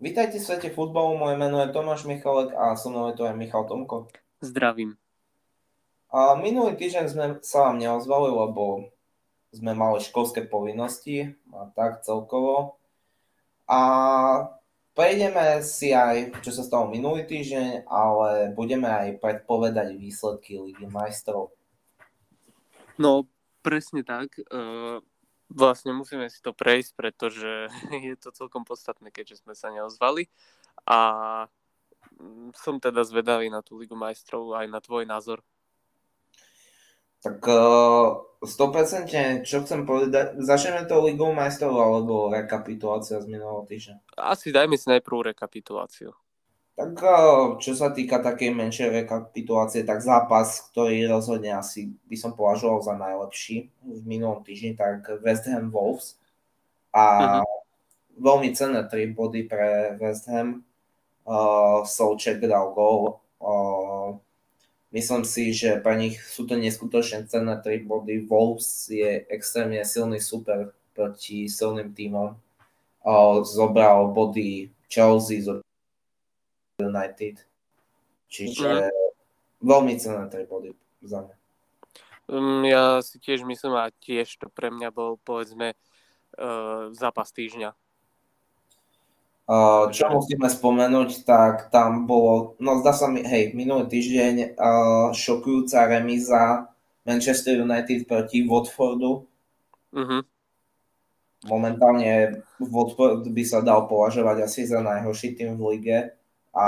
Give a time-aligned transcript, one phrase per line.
[0.00, 3.36] Vítajte v svete futbalu, moje meno je Tomáš Michalek a so mnou je to aj
[3.36, 4.08] Michal Tomko.
[4.40, 4.96] Zdravím.
[6.08, 8.88] A minulý týždeň sme sa vám neozvali, lebo
[9.52, 12.80] sme mali školské povinnosti a tak celkovo.
[13.68, 13.80] A
[14.96, 21.52] prejdeme si aj, čo sa stalo minulý týždeň, ale budeme aj predpovedať výsledky Ligy majstrov.
[22.96, 23.28] No,
[23.60, 24.32] presne tak.
[24.48, 25.04] Uh
[25.50, 27.68] vlastne musíme si to prejsť, pretože
[28.08, 30.30] je to celkom podstatné, keďže sme sa neozvali.
[30.86, 30.98] A
[32.16, 35.42] mm, som teda zvedavý na tú Ligu majstrov aj na tvoj názor.
[37.20, 44.16] Tak uh, 100% čo chcem povedať, začneme to Ligou majstrov alebo rekapitulácia z minulého týždňa?
[44.16, 46.16] Asi dajme si najprv rekapituláciu.
[46.78, 46.96] Tak
[47.60, 52.96] čo sa týka takej menšej rekapitulácie, tak zápas, ktorý rozhodne asi by som považoval za
[52.96, 56.16] najlepší v minulom týždni, tak West Ham Wolves.
[56.88, 57.04] A
[57.44, 57.46] uh-huh.
[58.16, 60.64] veľmi cenné 3 body pre West Ham.
[61.28, 63.20] Uh, Souček dal gol.
[63.36, 64.16] Uh,
[64.90, 68.24] myslím si, že pre nich sú to neskutočne cenné 3 body.
[68.24, 72.40] Wolves je extrémne silný super proti silným týmom.
[73.04, 75.69] Uh, zobral body Chelsea, zobral
[76.80, 77.44] United.
[78.30, 79.64] Čiže mm.
[79.64, 80.70] veľmi cenné 3 body
[81.04, 81.34] za mňa.
[82.30, 87.74] Um, ja si tiež myslím a tiež to pre mňa bol povedzme uh, zápas týždňa.
[89.50, 95.10] Uh, čo musíme spomenúť, tak tam bolo, no zdá sa mi, hej, minulý týždeň uh,
[95.10, 96.70] šokujúca remíza
[97.02, 99.26] Manchester United proti Watfordu.
[99.90, 100.22] Uh-huh.
[101.50, 105.98] Momentálne Watford by sa dal považovať asi za najhorší tým v lige.
[106.54, 106.66] A...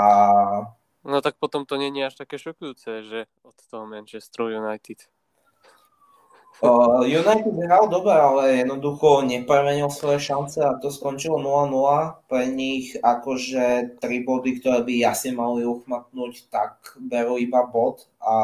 [1.03, 5.11] No tak potom to je až také šokujúce, že od toho Manchester United.
[6.61, 12.29] Uh, United hral dobre, ale jednoducho nepremenil svoje šance a to skončilo 0-0.
[12.29, 18.37] Pre nich akože tri body, ktoré by jasne mali uchmatnúť, tak berú iba bod a,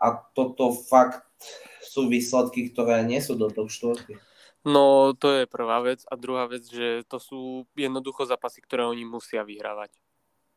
[0.00, 1.22] a toto fakt
[1.84, 4.16] sú výsledky, ktoré nie sú do toho štvorky.
[4.66, 9.06] No to je prvá vec a druhá vec, že to sú jednoducho zápasy, ktoré oni
[9.06, 9.94] musia vyhrávať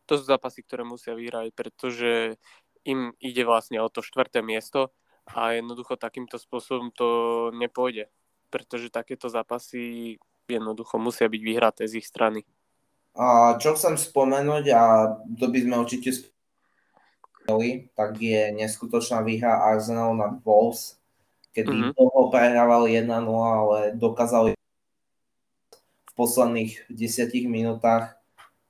[0.10, 2.42] to sú zápasy, ktoré musia vyhrať, pretože
[2.82, 4.90] im ide vlastne o to štvrté miesto
[5.30, 7.08] a jednoducho takýmto spôsobom to
[7.54, 8.10] nepôjde,
[8.50, 10.18] pretože takéto zápasy
[10.50, 12.42] jednoducho musia byť vyhraté z ich strany.
[13.14, 20.18] A čo chcem spomenúť, a to by sme určite spomenuli, tak je neskutočná výhra Arsenal
[20.18, 20.98] nad Wolves,
[21.54, 21.94] kedy mm-hmm.
[21.94, 24.58] dlho prehrávali 1-0, ale dokázali
[26.10, 28.19] v posledných desiatich minútach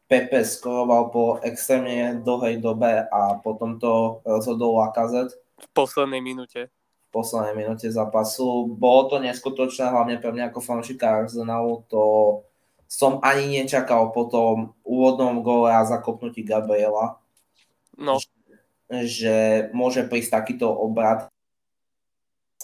[0.09, 5.37] Pepe skoroval po extrémne dlhej dobe a potom to rozhodol Lakazet.
[5.61, 6.73] V poslednej minúte.
[6.73, 8.73] V poslednej minúte zápasu.
[8.73, 11.85] Bolo to neskutočné, hlavne pre mňa ako fanšika Arsenalu.
[11.93, 12.03] To
[12.89, 17.21] som ani nečakal po tom úvodnom gole a zakopnutí Gabriela.
[17.93, 18.17] No.
[18.17, 18.33] Že,
[19.05, 19.35] že
[19.77, 21.29] môže prísť takýto obrad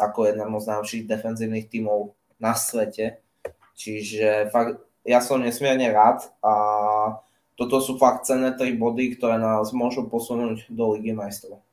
[0.02, 3.22] ako jednému z najlepších defenzívnych tímov na svete.
[3.78, 6.54] Čiže fakt, ja som nesmierne rád a
[7.56, 11.64] toto sú fakt cenné tri body, ktoré nás môžu posunúť do Ligy majstrov.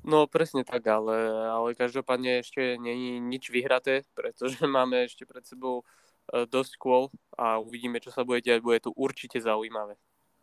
[0.00, 1.16] No presne tak, ale,
[1.48, 5.84] ale každopádne ešte není nič vyhraté, pretože máme ešte pred sebou
[6.32, 8.60] e, dosť kôl a uvidíme, čo sa bude diať.
[8.64, 9.96] Bude to určite zaujímavé.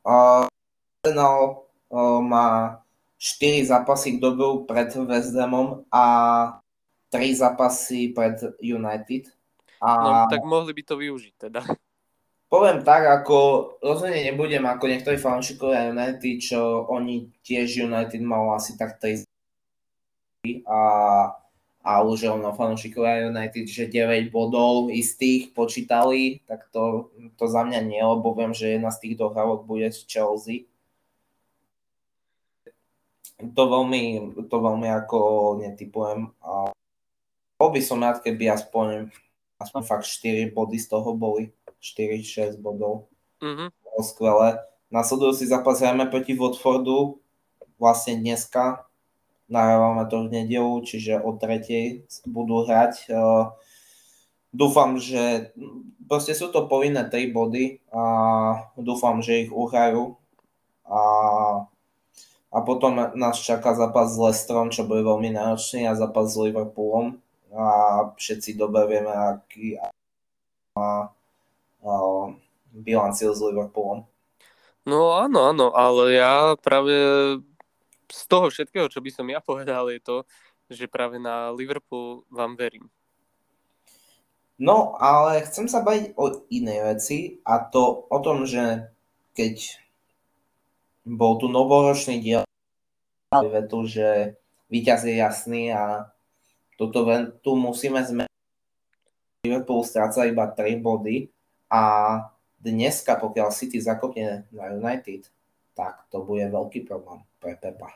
[0.05, 2.79] Arsenal uh, má
[3.19, 6.05] 4 zápasy k dobu pred West Hamom a
[7.11, 9.29] 3 zápasy pred United.
[9.84, 9.89] A...
[9.99, 11.61] No tak mohli by to využiť teda
[12.47, 13.38] poviem tak, ako
[13.84, 19.28] rozhodne nebudem ako niektorí fanúšikovia United, čo oni tiež United mal asi tak 3
[20.63, 20.81] a,
[21.84, 27.80] a už ono fanúšikovia United, že 9 bodov istých počítali, tak to, to za mňa
[27.84, 30.72] nie, lebo viem, že jedna z tých dohrávok bude z Chelsea.
[33.38, 35.19] To veľmi, to veľmi ako
[35.62, 36.31] netypujem.
[36.41, 36.74] A
[37.59, 39.11] bol by som rád, keby aspoň,
[39.59, 41.57] aspoň fakt 4 body z toho boli.
[41.82, 43.09] 4-6 bodov.
[43.41, 43.70] Mm-hmm.
[43.70, 44.50] Bolo skvelé.
[44.88, 47.20] Nasledujúci zápas hrajeme proti Watfordu
[47.78, 48.88] vlastne dneska.
[49.47, 53.08] Nahrávame to v nedelu, čiže o tretej budú hrať.
[53.08, 53.56] Uh,
[54.52, 55.56] dúfam, že
[56.08, 58.03] proste sú to povinné 3 body a
[58.76, 60.20] dúfam, že ich uhrajú.
[60.88, 61.02] A,
[62.52, 67.20] a potom nás čaká zápas s Lestrom, čo bude veľmi náročný a zápas s Liverpoolom.
[67.56, 67.68] A
[68.16, 71.12] všetci dobre vieme, aký a
[72.72, 74.05] bilanciu s Liverpoolom.
[74.87, 76.95] No áno, áno, ale ja práve
[78.07, 80.17] z toho všetkého, čo by som ja povedal, je to,
[80.72, 82.87] že práve na Liverpool vám verím.
[84.57, 88.89] No, ale chcem sa baviť o inej veci a to o tom, že
[89.37, 89.78] keď
[91.05, 92.41] bol tu novoročný diel
[93.29, 94.34] vetu, že
[94.73, 96.09] víťaz je jasný a
[96.73, 97.05] toto
[97.45, 98.34] tu musíme zmeniť.
[99.45, 101.29] Liverpool stráca iba 3 body
[101.67, 101.81] a
[102.59, 105.29] dneska, pokiaľ City zakopne na United,
[105.78, 107.91] tak to bude veľký problém pre Pepa.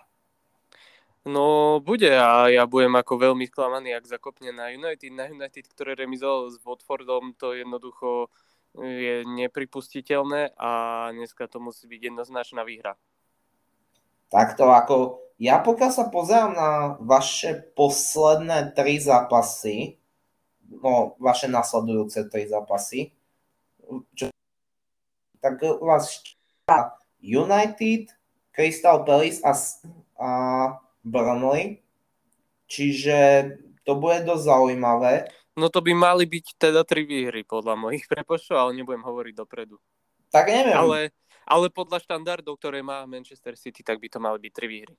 [1.21, 5.13] No bude a ja budem ako veľmi sklamaný, ak zakopne na United.
[5.13, 8.33] Na United, ktoré remizoval s Watfordom, to jednoducho
[8.73, 10.71] je nepripustiteľné a
[11.13, 12.97] dneska to musí byť jednoznačná výhra.
[14.31, 16.71] Takto ako, ja pokiaľ sa pozerám na
[17.03, 19.99] vaše posledné tri zápasy,
[20.71, 23.11] no vaše nasledujúce tri zápasy,
[24.15, 24.31] čo,
[25.41, 26.21] tak vás
[27.21, 28.11] United,
[28.51, 29.53] Crystal Palace a,
[30.21, 30.29] a
[31.01, 31.81] Burnley,
[32.69, 33.51] čiže
[33.85, 35.13] to bude dosť zaujímavé.
[35.57, 39.75] No to by mali byť teda tri výhry podľa mojich prepočtov, ale nebudem hovoriť dopredu.
[40.31, 40.77] Tak neviem.
[40.79, 40.99] Ale,
[41.43, 44.95] ale podľa štandardov, ktoré má Manchester City, tak by to mali byť tri výhry.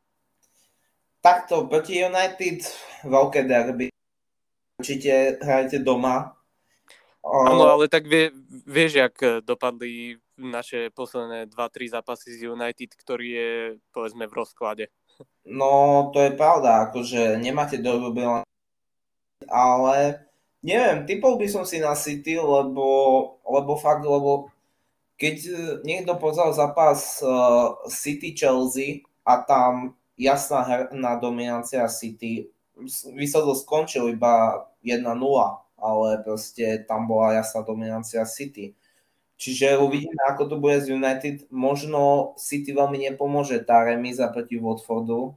[1.23, 2.67] Takto, proti United
[3.07, 3.89] veľké derby.
[4.77, 6.35] Určite hrajete doma.
[7.23, 8.35] Áno, ale tak vie,
[8.67, 9.15] vieš, jak
[9.47, 13.51] dopadli naše posledné 2-3 zápasy z United, ktorý je,
[13.95, 14.85] povedzme, v rozklade.
[15.47, 18.11] No, to je pravda, akože nemáte dobrú
[19.51, 20.23] ale
[20.63, 22.87] neviem, typol by som si na City, lebo,
[23.43, 24.51] lebo fakt, lebo
[25.19, 25.35] keď
[25.87, 32.51] niekto pozal zápas uh, City-Chelsea a tam jasná herná dominancia City,
[33.15, 35.07] výsledok skončil iba 1-0,
[35.83, 38.79] ale proste tam bola jasná dominancia City.
[39.35, 41.51] Čiže uvidíme, ako to bude z United.
[41.51, 45.35] Možno City veľmi nepomôže tá remíza proti Watfordu,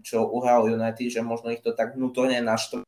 [0.00, 2.80] čo uhral United, že možno ich to tak vnútorne naštve.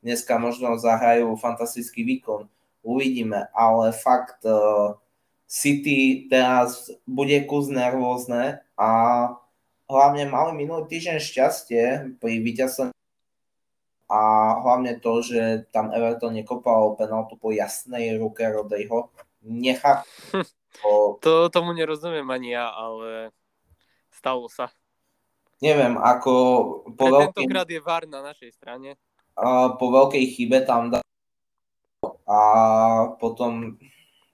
[0.00, 2.48] Dneska možno zahrajú fantastický výkon.
[2.80, 4.96] Uvidíme, ale fakt uh,
[5.44, 8.90] City teraz bude kus nervózne a
[9.90, 11.84] hlavne mali minulý týždeň šťastie
[12.16, 12.96] pri víťazstve
[14.06, 14.22] a
[14.66, 19.14] hlavne to, že tam Everton nekopal penaltu po jasnej ruke Rodejho,
[19.46, 20.10] nechápem.
[20.82, 21.16] O...
[21.22, 23.30] To, tomu nerozumiem ani ja, ale
[24.10, 24.74] stalo sa.
[25.62, 26.32] Neviem, ako
[26.98, 27.46] po veľkej...
[27.46, 29.00] Tentokrát je VAR na našej strane.
[29.38, 31.00] A po veľkej chybe tam dá
[32.26, 32.38] a
[33.16, 33.78] potom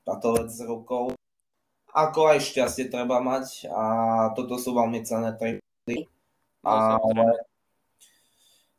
[0.03, 1.13] táto vec s rukou.
[1.93, 3.85] Ako aj šťastie treba mať a
[4.33, 5.61] toto sú veľmi cenné tri
[6.65, 7.52] no, ale...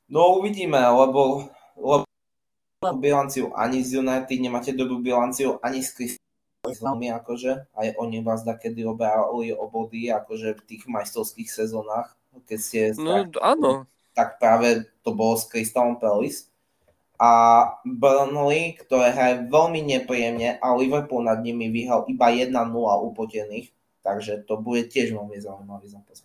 [0.10, 1.48] no uvidíme, lebo,
[1.80, 2.04] lebo
[2.92, 6.20] bilanciu ani z United, nemáte dobrú bilanciu ani z
[6.64, 12.16] Crystal akože, aj oni vás da kedy obrali o body, akože v tých majstrovských sezónach,
[12.48, 12.80] keď ste...
[12.96, 13.72] No tak, áno.
[14.16, 16.48] Tak práve to bolo s Crystal Palace.
[17.20, 17.32] A
[17.88, 22.52] Burnley, ktoré hraje veľmi nepríjemne a Liverpool nad nimi vyhral iba 1-0
[23.12, 23.72] upotených,
[24.04, 26.24] takže to bude tiež veľmi zaujímavý zápas.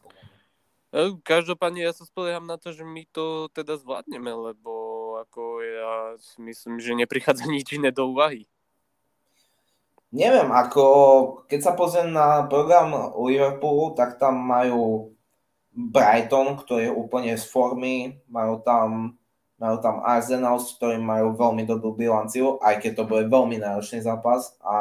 [0.88, 4.72] E, každopádne ja sa spolieham na to, že my to teda zvládneme, lebo
[5.20, 8.48] ako ja si myslím, že neprichádza nič iné do úvahy.
[10.08, 10.84] Neviem, ako
[11.44, 15.12] keď sa pozriem na program Liverpoolu, tak tam majú
[15.68, 19.20] Brighton, ktorý je úplne z formy, majú tam,
[19.60, 24.00] majú tam Arsenal, s ktorým majú veľmi dobrú bilanciu, aj keď to bude veľmi náročný
[24.00, 24.78] zápas a,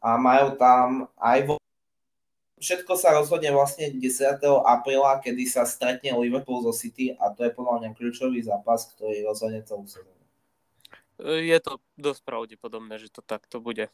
[0.00, 1.54] a majú tam aj vo
[2.56, 4.40] Všetko sa rozhodne vlastne 10.
[4.64, 9.28] apríla, kedy sa stretne Liverpool zo City a to je podľa mňa kľúčový zápas, ktorý
[9.28, 10.16] rozhodne celú sezónu.
[11.20, 13.92] Je to dosť pravdepodobné, že to takto bude.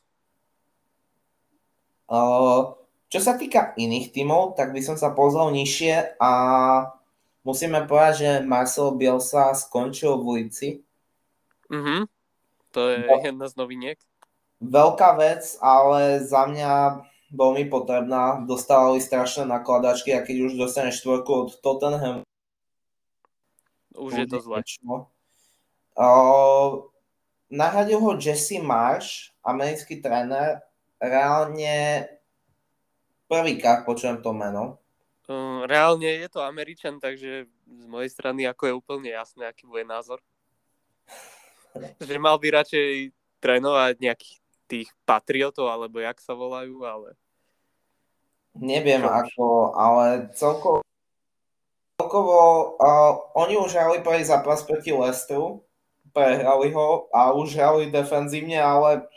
[3.12, 6.32] Čo sa týka iných tímov, tak by som sa pozrel nižšie a
[7.42, 10.68] musíme povedať, že Marcel Bielsa skončil v ulici.
[11.66, 12.06] Mhm,
[12.70, 13.98] to je no, jedna z noviniek.
[14.62, 16.72] Veľká vec, ale za mňa
[17.32, 18.44] veľmi potrebná.
[18.44, 22.22] Dostávali strašné nakladačky a keď už dostane štvorku od Tottenham,
[23.96, 24.60] už je to zle.
[25.92, 26.88] Uh,
[27.52, 30.64] nahradil ho Jesse Marsh, americký tréner,
[30.96, 32.08] reálne
[33.28, 34.80] prvýkrát počujem to meno.
[35.64, 40.20] Reálne je to Američan, takže z mojej strany ako je úplne jasné, aký bude názor.
[42.08, 44.36] že mal by radšej trénovať nejakých
[44.68, 47.16] tých patriotov, alebo jak sa volajú, ale...
[48.58, 49.08] Neviem Čo?
[49.08, 50.04] ako, ale
[50.36, 50.78] celkovo,
[51.96, 52.38] celkovo
[52.76, 55.64] uh, oni už hrali prvý zápas proti Lestru,
[56.12, 59.08] prehrali ho a už hrali defenzívne, ale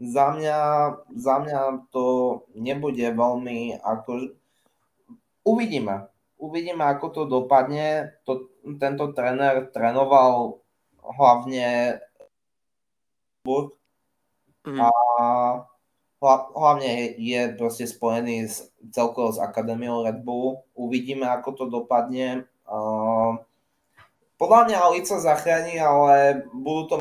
[0.00, 0.60] za mňa,
[1.16, 2.04] za mňa to
[2.54, 4.34] nebude veľmi ako...
[5.44, 6.08] Uvidíme.
[6.36, 8.16] Uvidíme, ako to dopadne.
[8.28, 10.60] To, tento tréner trénoval
[11.00, 12.00] hlavne
[14.64, 14.78] mm.
[14.80, 14.88] a
[16.56, 20.64] hlavne je proste spojený s, celkovo s Akadémiou Red Bullu.
[20.72, 22.48] Uvidíme, ako to dopadne.
[24.34, 26.96] Podľa mňa Alica zachráni, ale budú to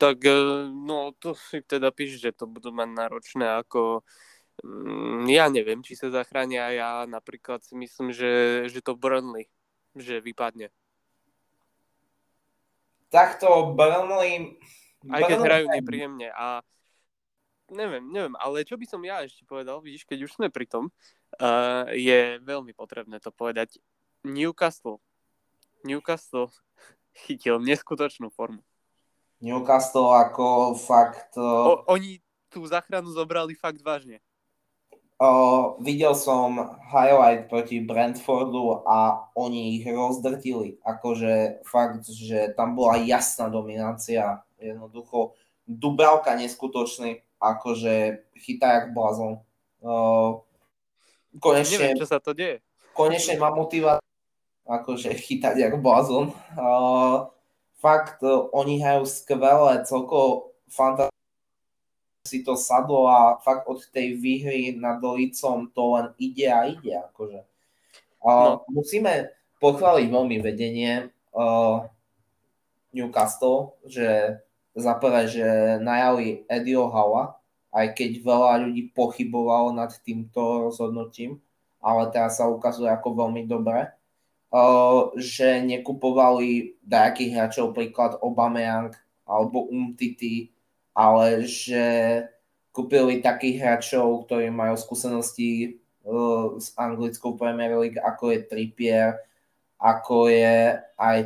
[0.00, 0.32] tak e,
[0.72, 4.00] no to si teda píš, že to budú mať náročné ako
[4.64, 9.52] mm, ja neviem, či sa zachránia ja napríklad si myslím, že, že to Burnley,
[9.92, 10.72] že vypadne.
[13.12, 14.56] Takto Burnley...
[15.04, 16.64] Aj keď hrajú nepríjemne a
[17.70, 20.90] neviem, neviem, ale čo by som ja ešte povedal, vidíš, keď už sme pri tom,
[21.38, 23.78] uh, je veľmi potrebné to povedať.
[24.26, 25.00] Newcastle.
[25.86, 26.52] Newcastle
[27.24, 28.60] chytil neskutočnú formu.
[29.40, 31.32] Newcastle ako fakt...
[31.40, 32.20] O, oni
[32.52, 34.20] tú záchranu zobrali fakt vážne.
[35.16, 40.76] O, videl som highlight proti Brentfordu a oni ich rozdrtili.
[40.84, 44.44] Akože fakt, že tam bola jasná dominácia.
[44.60, 45.32] Jednoducho
[45.70, 49.40] Dubravka neskutočný, akože chytá jak blázon.
[49.80, 50.44] O,
[51.40, 52.60] konečne, Neviem, čo sa to deje.
[52.92, 54.04] Konečne má motiváciu
[54.68, 56.30] akože chytať jak blázon.
[56.54, 56.68] O,
[57.80, 61.18] fakt uh, oni hrajú skvelé, celkovo fantastické
[62.28, 67.00] si to sadlo a fakt od tej výhry nad Dolicom to len ide a ide.
[67.10, 67.42] Akože.
[68.20, 68.68] Uh, no.
[68.68, 71.88] Musíme pochváliť veľmi vedenie uh,
[72.92, 74.38] Newcastle, že
[74.74, 75.46] za prvé, že
[75.82, 77.38] najali Edio Hala,
[77.70, 81.38] aj keď veľa ľudí pochybovalo nad týmto rozhodnutím,
[81.78, 83.94] ale teraz sa ukazuje ako veľmi dobré
[85.14, 88.90] že nekupovali nejakých hráčov, príklad Obameyang
[89.22, 90.50] alebo Umtiti,
[90.90, 91.86] ale že
[92.74, 95.78] kúpili takých hráčov, ktorí majú skúsenosti
[96.58, 99.22] s anglickou Premier League, ako je Trippier,
[99.78, 101.18] ako je aj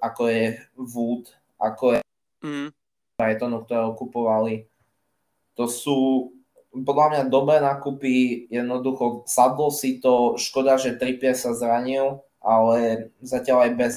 [0.00, 0.44] ako je
[0.76, 1.24] Wood,
[1.56, 2.00] ako je
[2.44, 2.70] mm.
[3.16, 4.68] Brightonu, ktorého kupovali.
[5.56, 6.30] To sú
[6.76, 13.58] podľa mňa dobré nákupy, jednoducho sadlo si to, škoda, že Trippier sa zranil, ale zatiaľ
[13.64, 13.92] aj bez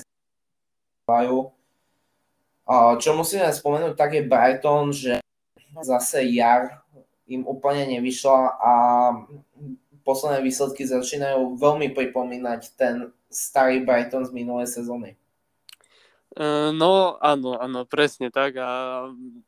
[3.01, 5.19] čo musíme spomenúť, tak je Brighton, že
[5.83, 6.85] zase jar
[7.27, 8.73] im úplne nevyšla a
[10.07, 15.19] posledné výsledky začínajú veľmi pripomínať ten starý Brighton z minulej sezóny.
[16.37, 18.69] E, no áno, áno, presne tak a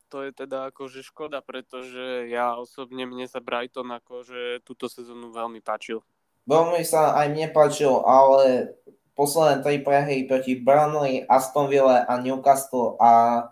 [0.10, 5.62] to je teda akože škoda, pretože ja osobne mne sa Brighton akože túto sezónu veľmi
[5.62, 6.02] páčil.
[6.50, 8.74] Veľmi sa aj mne páčil, ale
[9.14, 13.46] posledné tri prehry proti Burnley, Aston Villa a Newcastle a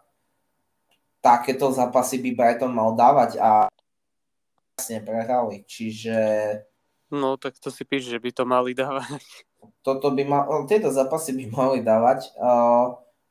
[1.22, 3.70] takéto zápasy by Brighton mal dávať a
[4.74, 6.16] vlastne prehrali, čiže...
[7.12, 9.22] No, tak to si píš, že by to mali dávať.
[9.86, 12.32] Toto by mal, tieto zápasy by mali dávať.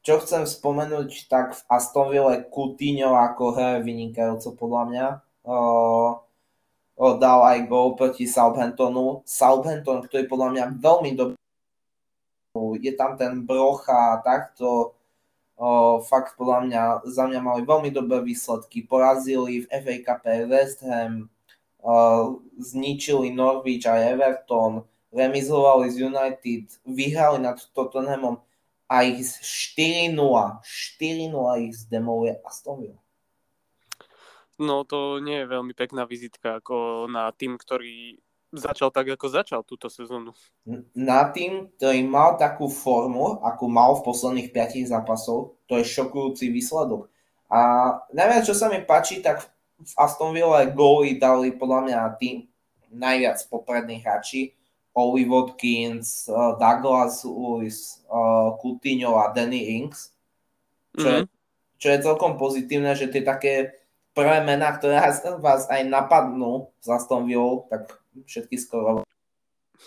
[0.09, 5.07] Čo chcem spomenúť, tak v Aston Ville Coutinho ako hre vynikajúco podľa mňa
[6.97, 9.21] dal aj gol proti Southamptonu.
[9.29, 11.37] Southampton, ktorý podľa mňa veľmi dobrý
[12.81, 14.97] je tam ten brocha a takto.
[15.61, 18.89] O, fakt podľa mňa, za mňa mali veľmi dobré výsledky.
[18.89, 21.29] Porazili v FA Cup West Ham,
[21.85, 21.93] o,
[22.57, 28.41] zničili Norwich a Everton, remizovali z United, vyhrali nad Tottenhamom
[28.89, 29.21] a ich
[29.77, 33.01] 4-0, 4-0 ich zdemoluje Aston Villa.
[34.59, 38.19] No to nie je veľmi pekná vizitka ako na tým, ktorý
[38.51, 40.35] začal tak, ako začal túto sezónu.
[40.99, 46.51] Na tým, ktorý mal takú formu, ako mal v posledných 5 zápasov, to je šokujúci
[46.51, 47.07] výsledok.
[47.47, 47.61] A
[48.11, 49.47] najviac, čo sa mi páči, tak
[49.79, 52.37] v Aston Villa góly dali podľa mňa tým
[52.91, 54.58] najviac popredných hráči.
[54.99, 60.11] Oli Watkins, eh, Douglas Lewis, eh, Coutinho a Danny Ings.
[60.99, 61.15] Čo, mm-hmm.
[61.15, 61.29] je, mhm.
[61.79, 63.79] čo je celkom pozitívne, že tie také
[64.11, 64.99] prvé mená, ktoré
[65.39, 67.31] vás aj napadnú z Aston
[67.71, 67.95] tak
[68.27, 69.07] všetky skoro.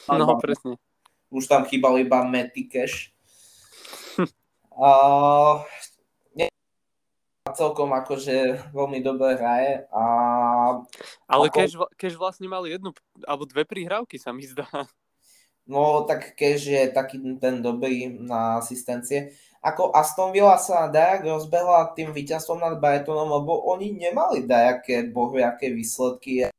[0.07, 0.79] No, presne.
[1.27, 3.11] Už tam chýbal iba Matty Cash.
[4.79, 5.59] uh,
[7.51, 9.83] celkom akože veľmi dobre hraje.
[9.91, 10.03] A,
[11.27, 11.57] Ale ako...
[11.59, 12.95] Cash, Cash vlastne mal jednu
[13.27, 14.67] alebo dve prihrávky sa mi zdá.
[15.71, 19.31] No tak Cash je taký ten dobrý na asistencie.
[19.63, 25.71] Ako Aston Villa sa dajak rozbehla tým víťazstvom nad Brightonom, lebo oni nemali dajaké bohviaké
[25.71, 26.51] výsledky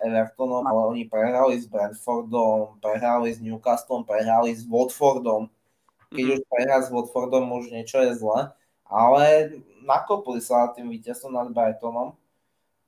[0.00, 5.52] Evertonom, ale oni prehrali s Brentfordom, prehrali s Newcastlom, prehrali s Watfordom.
[6.08, 6.36] Keď mm-hmm.
[6.40, 8.48] už prehrá s Watfordom, už niečo je zle.
[8.88, 12.16] Ale nakopli sa tým víťazstvom nad Brightonom.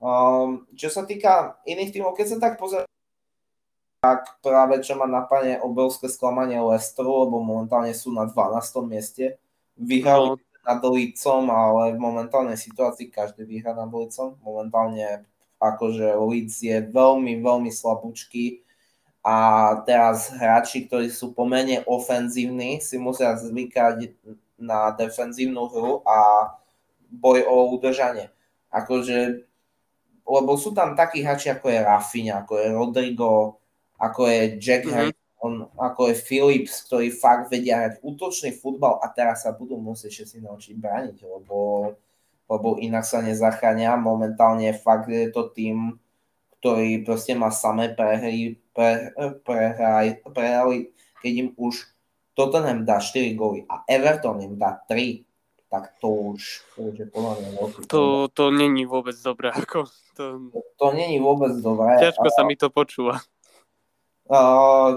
[0.01, 2.89] Um, čo sa týka iných tímov, keď sa tak pozerám
[4.07, 8.87] tak práve čo má napadne obrovské sklamanie Lesteru, lebo momentálne sú na 12.
[8.87, 9.43] mieste.
[9.75, 10.63] Vyhrali no.
[10.63, 14.39] nad Lícom, ale v momentálnej situácii každý vyhrá nad Lícom.
[14.47, 15.27] Momentálne
[15.59, 18.63] akože Leeds je veľmi, veľmi slabúčky
[19.27, 19.37] a
[19.83, 24.15] teraz hráči, ktorí sú pomene ofenzívni, si musia zvykať
[24.55, 26.55] na defenzívnu hru a
[27.11, 28.31] boj o udržanie.
[28.71, 29.43] Akože,
[30.23, 33.59] lebo sú tam takí hráči, ako je Rafinha, ako je Rodrigo,
[33.97, 35.13] ako je Jack mm-hmm.
[35.41, 40.23] on, ako je Philips, ktorí fakt vedia hrať útočný futbal a teraz sa budú musieť
[40.23, 41.93] všetci naučiť brániť, lebo,
[42.49, 43.97] lebo inak sa nezachránia.
[43.97, 45.97] Momentálne fakt je to tým,
[46.61, 49.13] ktorý proste má samé prehry, pre,
[49.45, 50.93] prehraj, prehrali,
[51.25, 51.89] keď im už
[52.37, 55.25] Tottenham dá 4 góly a Everton im dá 3,
[55.73, 59.51] tak to už, to už je podľa mňa veľký to, to není vôbec dobré.
[59.51, 60.25] Ako to...
[60.53, 61.99] To, to není vôbec dobré.
[62.01, 63.25] Ťažko sa mi to počúva.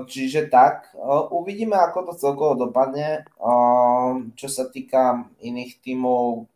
[0.09, 0.89] Čiže tak,
[1.29, 3.29] uvidíme, ako to celkovo dopadne.
[4.33, 6.49] Čo sa týka iných tímov,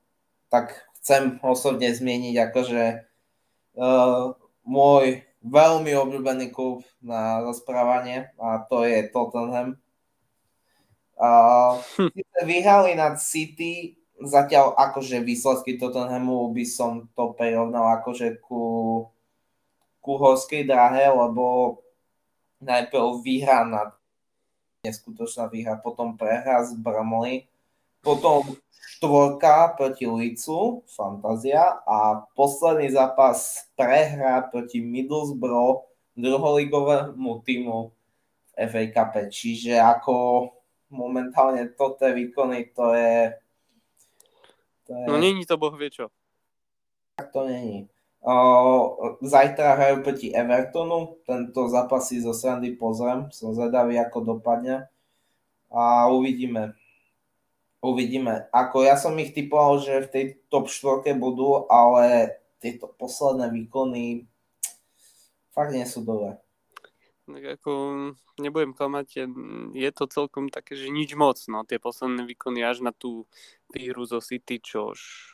[0.50, 2.84] tak chcem osobne zmieniť akože
[4.66, 5.06] môj
[5.44, 9.76] veľmi obľúbený klub na rozprávanie a to je Tottenham.
[11.14, 11.78] Uh,
[12.42, 18.64] vyhrali nad City, zatiaľ akože výsledky Tottenhamu by som to prirovnal akože ku,
[20.00, 21.78] ku horskej drahe, lebo
[22.64, 23.94] najprv vyhrá nad
[24.84, 27.48] neskutočná výhra, potom prehra z Bramley,
[28.04, 35.88] potom štvorka proti Licu, fantázia, a posledný zápas prehra proti Middlesbrough,
[36.20, 39.12] druholigovému týmu v FA Cup.
[39.32, 40.14] Čiže ako
[40.92, 43.40] momentálne toto výkony, to je...
[44.88, 45.06] To je...
[45.08, 46.12] No není to boh vie čo.
[47.16, 47.88] Tak to není.
[49.20, 54.88] Zajtra hrajú proti Evertonu, tento zápas si zo srandy pozriem, som zvedavý, ako dopadne
[55.68, 56.76] a uvidíme
[57.84, 58.48] uvidíme.
[58.56, 64.24] Ako ja som ich typoval, že v tej top 4 budú, ale tieto posledné výkony
[65.52, 66.40] fakt nie sú dobré.
[67.28, 67.72] Tak ako
[68.40, 69.28] nebudem klamať,
[69.76, 73.28] je to celkom také, že nič moc, no tie posledné výkony až na tú
[73.68, 75.33] výhru zo City, čož...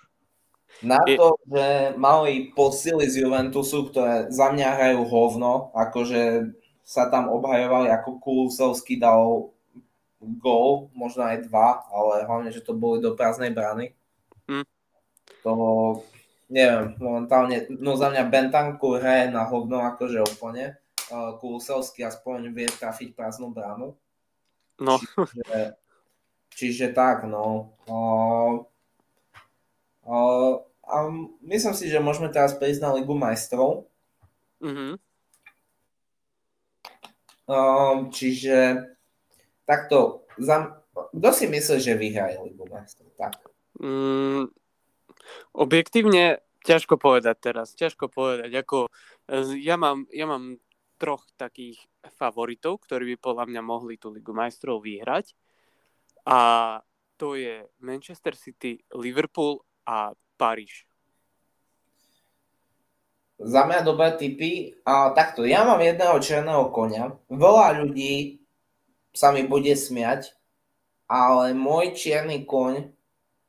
[0.79, 6.55] Na to, že mali posily z Juventusu, ktoré za mňa hrajú hovno, akože
[6.87, 9.51] sa tam obhajovali, ako Kulusovský dal
[10.19, 13.91] gól, možno aj dva, ale hlavne, že to boli do prázdnej brany.
[14.47, 14.65] Mm.
[15.43, 15.53] To,
[16.47, 20.79] neviem, momentálne, no za mňa Bentanku hraje na hovno akože úplne.
[21.09, 23.97] Uh, Kulusevský aspoň vie trafiť prázdnu bránu.
[24.79, 24.95] No.
[25.01, 25.59] Čiže,
[26.53, 27.75] čiže tak, no.
[27.89, 28.63] Uh,
[30.89, 30.95] a
[31.45, 33.85] myslím si, že môžeme teraz prejsť na Ligu majstrov.
[34.59, 34.93] Mm-hmm.
[38.09, 38.57] Čiže
[39.65, 40.81] takto, za,
[41.13, 43.09] kto si myslí, že vyhraje Ligu majstrov?
[43.17, 43.37] Tak.
[43.77, 44.49] Mm,
[45.53, 48.49] objektívne ťažko povedať teraz, ťažko povedať.
[48.53, 48.89] Ako,
[49.29, 50.57] e, ja, mám, ja mám
[50.99, 51.79] troch takých
[52.19, 55.33] favoritov, ktorí by podľa mňa mohli tú Ligu majstrov vyhrať.
[56.27, 56.39] A
[57.15, 60.85] to je Manchester City, Liverpool a Paríž.
[63.41, 64.77] Za mňa dobré typy.
[64.85, 67.17] A takto, ja mám jedného černého konia.
[67.31, 68.45] Veľa ľudí
[69.09, 70.37] sa mi bude smiať,
[71.09, 72.93] ale môj čierny koň,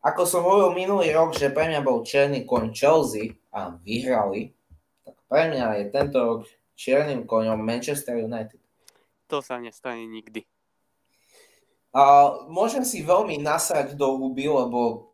[0.00, 4.57] ako som hovoril minulý rok, že pre mňa bol čierny koň Chelsea a vyhrali,
[5.05, 6.40] tak pre mňa je tento rok
[6.72, 8.57] čiernym koňom Manchester United.
[9.29, 10.48] To sa nestane nikdy.
[11.90, 15.09] A môžem si veľmi nasrať do huby, lebo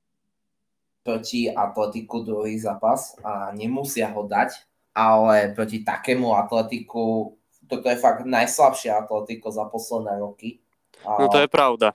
[1.06, 4.58] proti Atletiku druhý zápas a nemusia ho dať,
[4.90, 7.38] ale proti takému Atletiku
[7.70, 10.58] toto je fakt najslabšie Atletico za posledné roky.
[11.06, 11.94] No to je pravda.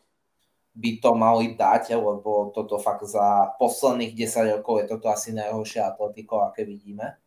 [0.71, 5.83] By to mali dať, lebo toto fakt za posledných 10 rokov je toto asi najhoršie
[5.83, 7.19] Atletico, aké vidíme.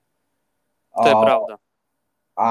[0.97, 1.55] To je pravda.
[2.38, 2.49] A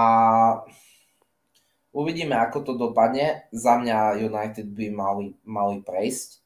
[1.90, 3.50] uvidíme, ako to dopadne.
[3.50, 6.43] Za mňa United by mali, mali prejsť.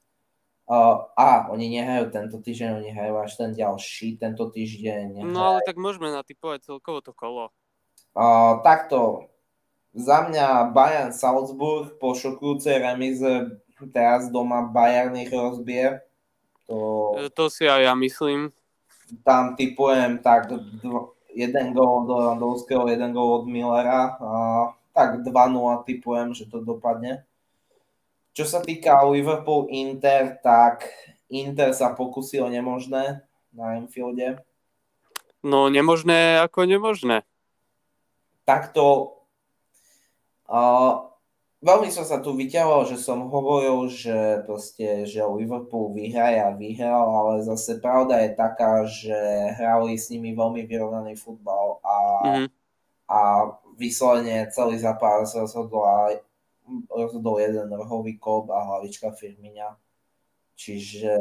[0.68, 5.16] Uh, a oni nehajú tento týždeň, oni hrajú až ten ďalší, tento týždeň.
[5.16, 5.32] Nehajú.
[5.32, 7.56] No ale tak môžeme natypovať celkovo to kolo.
[8.12, 9.32] Uh, takto,
[9.96, 13.48] za mňa Bayern Salzburg po šokujúcej remize
[13.94, 16.02] teraz doma Bayern ich rozbije.
[16.68, 18.52] To, e, to si aj ja myslím.
[19.24, 24.18] Tam typujem tak dv- jeden gól od Lewandowského, jeden gól od Millera.
[24.20, 24.30] A
[24.92, 27.24] tak 2-0 typujem, že to dopadne.
[28.38, 30.86] Čo sa týka Liverpool-Inter, tak
[31.34, 34.38] Inter sa pokusí o nemožné na Anfielde.
[35.42, 37.26] No nemožné ako nemožné.
[38.46, 39.18] Takto
[40.48, 41.12] Uh,
[41.60, 47.04] veľmi som sa tu vyťahoval, že som hovoril, že proste, že Liverpool vyhraje a vyhral,
[47.04, 49.20] ale zase pravda je taká, že
[49.60, 52.48] hrali s nimi veľmi vyrovnaný futbal a, mm-hmm.
[53.12, 53.20] a
[53.76, 56.24] vyslovene celý zápas rozhodol, aj,
[56.92, 59.76] rozhodol jeden rohový kop a hlavička Firmiňa.
[60.58, 61.14] Čiže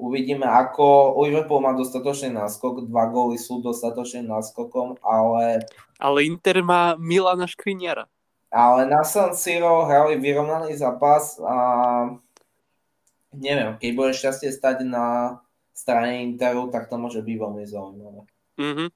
[0.00, 5.64] uvidíme, ako Liverpool má dostatočný náskok, dva góly sú dostatočným náskokom, ale...
[6.00, 8.08] Ale Inter má Milana Škriniara.
[8.50, 11.56] Ale na San Siro hrali vyrovnaný zápas a
[13.30, 15.38] neviem, keď bude šťastie stať na
[15.70, 18.20] strane Interu, tak to môže byť veľmi zaujímavé.
[18.58, 18.88] Mm-hmm.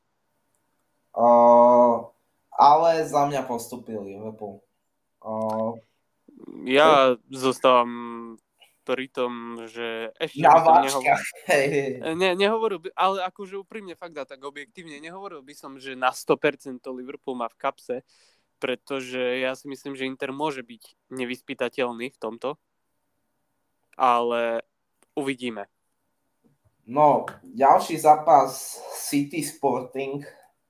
[1.14, 2.10] Uh,
[2.50, 4.58] ale za mňa postupil Liverpool.
[5.24, 5.80] Uh,
[6.68, 8.36] ja zostávam
[8.84, 11.16] pri tom, že ešte Na som nehovoril,
[12.20, 16.12] ne, nehovoril by, ale akože úprimne fakt a tak objektívne, nehovoril by som, že na
[16.12, 17.96] 100% to Liverpool má v kapse,
[18.60, 22.60] pretože ja si myslím, že Inter môže byť nevyspytateľný v tomto,
[23.96, 24.60] ale
[25.16, 25.64] uvidíme.
[26.84, 30.20] No, ďalší zápas City Sporting,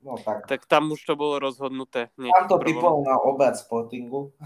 [0.05, 0.47] no tak.
[0.47, 2.13] Tak tam už to bolo rozhodnuté.
[2.15, 4.37] Tam to typol na obed Sportingu.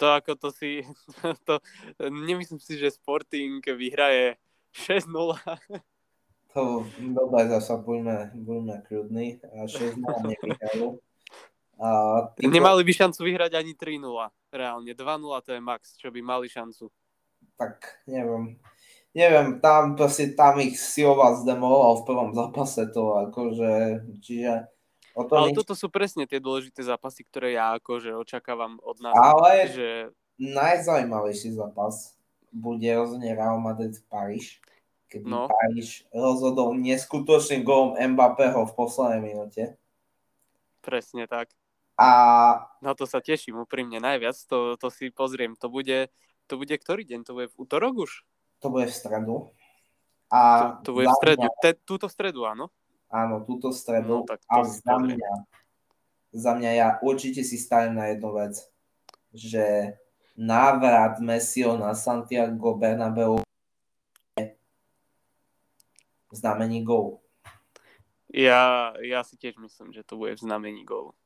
[0.00, 0.84] To ako to si,
[1.48, 1.60] to,
[2.00, 4.36] nemyslím si, že Sporting vyhraje
[4.72, 5.36] 6-0.
[6.50, 6.82] To
[7.14, 9.26] dobre, zase buďme, buďme kľudní.
[9.70, 10.98] 6-0 nevyhrajú.
[11.80, 11.88] A
[12.36, 12.50] týko...
[12.52, 14.02] Nemali by šancu vyhrať ani 3-0.
[14.52, 16.92] Reálne 2-0 to je max, čo by mali šancu.
[17.56, 18.60] Tak neviem.
[19.10, 24.70] Neviem, tam proste tam ich Silva zdemoloval v prvom zápase to akože, čiže
[25.14, 25.58] O tom Ale nič...
[25.58, 29.14] toto sú presne tie dôležité zápasy, ktoré ja akože očakávam od nás.
[29.14, 29.88] Ale že...
[30.38, 32.14] najzaujímavejší zápas
[32.54, 34.62] bude rozhodne Real Madrid Paríž,
[35.10, 35.50] kedy no.
[35.50, 39.74] Paríž rozhodol neskutočným gólom Mbappého v poslednej minúte.
[40.80, 41.50] Presne tak.
[41.98, 42.08] A...
[42.80, 45.58] Na to sa teším úprimne najviac, to, to si pozriem.
[45.58, 46.08] To bude,
[46.46, 47.20] to bude ktorý deň?
[47.26, 48.24] To bude v útorok už?
[48.60, 49.34] To bude v stredu.
[50.30, 50.40] A
[50.80, 51.42] to, to bude v stredu.
[51.48, 51.60] Mňa...
[51.64, 52.70] Te, túto stredu, áno?
[53.10, 54.22] Áno, túto stredu.
[54.22, 55.32] No, tak a za mňa,
[56.30, 58.54] za mňa ja určite si stavím na jednu vec,
[59.34, 59.96] že
[60.38, 63.42] návrat Messiho na Santiago Bernabeu
[66.30, 67.18] znamení gol.
[68.30, 71.18] Ja, ja si tiež myslím, že to bude v znamení gol.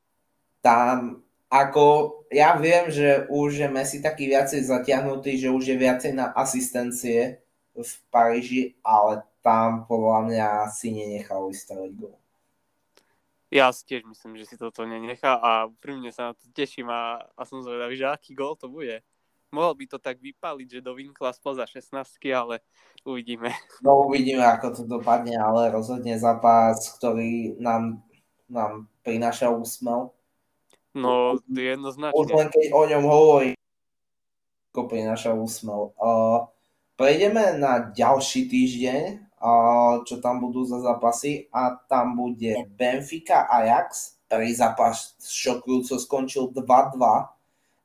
[0.65, 1.85] Tam, ako,
[2.33, 7.39] ja viem, že už je Messi taký viacej zatiahnutý, že už je viacej na asistencie
[7.75, 12.17] v Paríži, ale tam podľa mňa si nenechal vystaviť gol.
[13.53, 17.21] Ja si tiež myslím, že si toto nenechá a mne sa na to teším a,
[17.37, 19.05] a som zvedavý, že aký gol to bude.
[19.53, 21.93] Mohol by to tak vypaliť, že do Vinkla spoza 16,
[22.33, 22.59] ale
[23.05, 23.53] uvidíme.
[23.85, 28.01] No uvidíme, ako to dopadne, ale rozhodne zápas, ktorý nám,
[28.49, 30.11] nám prináša úsmev.
[30.95, 32.15] No, jednoznačne.
[32.15, 33.49] Už len keď o ňom hovorí,
[34.71, 35.95] ako prináša úsmev.
[35.99, 36.47] Uh,
[36.95, 39.25] prejdeme na ďalší týždeň,
[40.07, 44.17] čo tam budú za zápasy a tam bude Benfica Ajax.
[44.25, 46.97] Prvý zápas šokujúco skončil 2-2,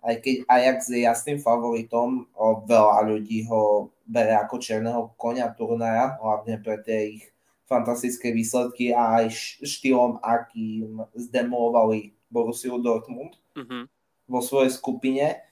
[0.00, 6.16] aj keď Ajax je jasným favoritom, o, veľa ľudí ho bere ako černého konia turnaja,
[6.16, 7.28] hlavne pre tie ich
[7.68, 13.82] fantastické výsledky a aj štýlom, akým zdemolovali Borussiu Dortmund mm-hmm.
[14.30, 15.50] vo svojej skupine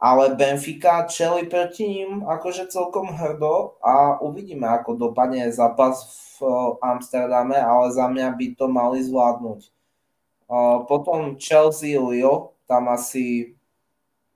[0.00, 6.08] ale Benfica čeli proti ním akože celkom hrdo a uvidíme, ako dopadne zápas
[6.40, 9.60] v eh, Amsterdame, ale za mňa by to mali zvládnuť.
[9.60, 13.52] Eh, potom Chelsea Lille, tam asi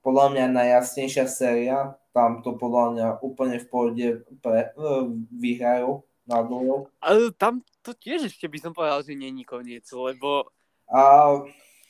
[0.05, 4.07] podľa mňa najjasnejšia séria, tam to podľa mňa úplne v pohode
[4.39, 6.87] pre, uh, vyhrajú na dlho.
[7.01, 10.47] Ale tam to tiež ešte by som povedal, že není koniec, lebo
[10.93, 11.43] uh,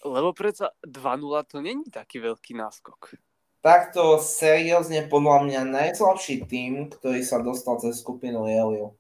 [0.06, 3.18] lebo predsa 2-0 to není taký veľký náskok
[3.66, 8.94] takto seriózne podľa mňa najslabší tým, ktorý sa dostal cez skupinu Jelio.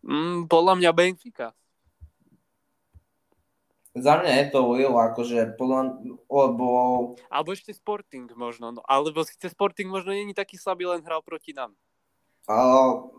[0.00, 1.52] Mm, podľa mňa Benfica.
[3.92, 6.00] Za mňa je to Lille, akože podľa,
[6.32, 6.66] lebo...
[7.28, 11.52] Alebo ešte Sporting možno, no, alebo síce Sporting možno není taký slabý, len hral proti
[11.52, 11.76] nám.
[12.48, 13.12] Uh,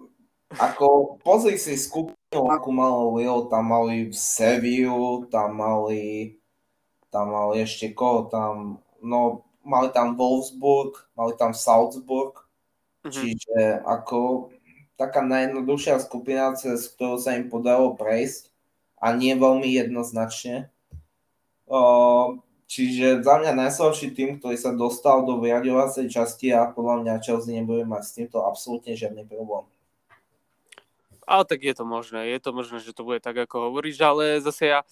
[0.58, 6.42] ako, pozri si skupinu, akú malo Lille, tam mali Seviu, tam mali,
[7.14, 12.42] tam mali ešte koho tam, no mali tam Wolfsburg, mali tam Salzburg,
[13.06, 13.14] mm-hmm.
[13.14, 14.50] čiže ako
[14.98, 18.50] taká najjednoduchšia skupina, cez ktorú sa im podarilo prejsť
[19.00, 20.70] a nie veľmi jednoznačne.
[21.68, 27.24] O, čiže za mňa najslabší tým, ktorý sa dostal do vyraďovacej časti a podľa mňa
[27.24, 29.66] Chelsea nebude mať s týmto absolútne žiadny problém.
[31.24, 34.44] Ale tak je to možné, je to možné, že to bude tak, ako hovoríš, ale
[34.44, 34.84] zase ja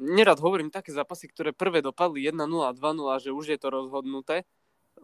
[0.00, 4.48] nerad hovorím také zápasy, ktoré prvé dopadli 1-0 a 2-0, že už je to rozhodnuté,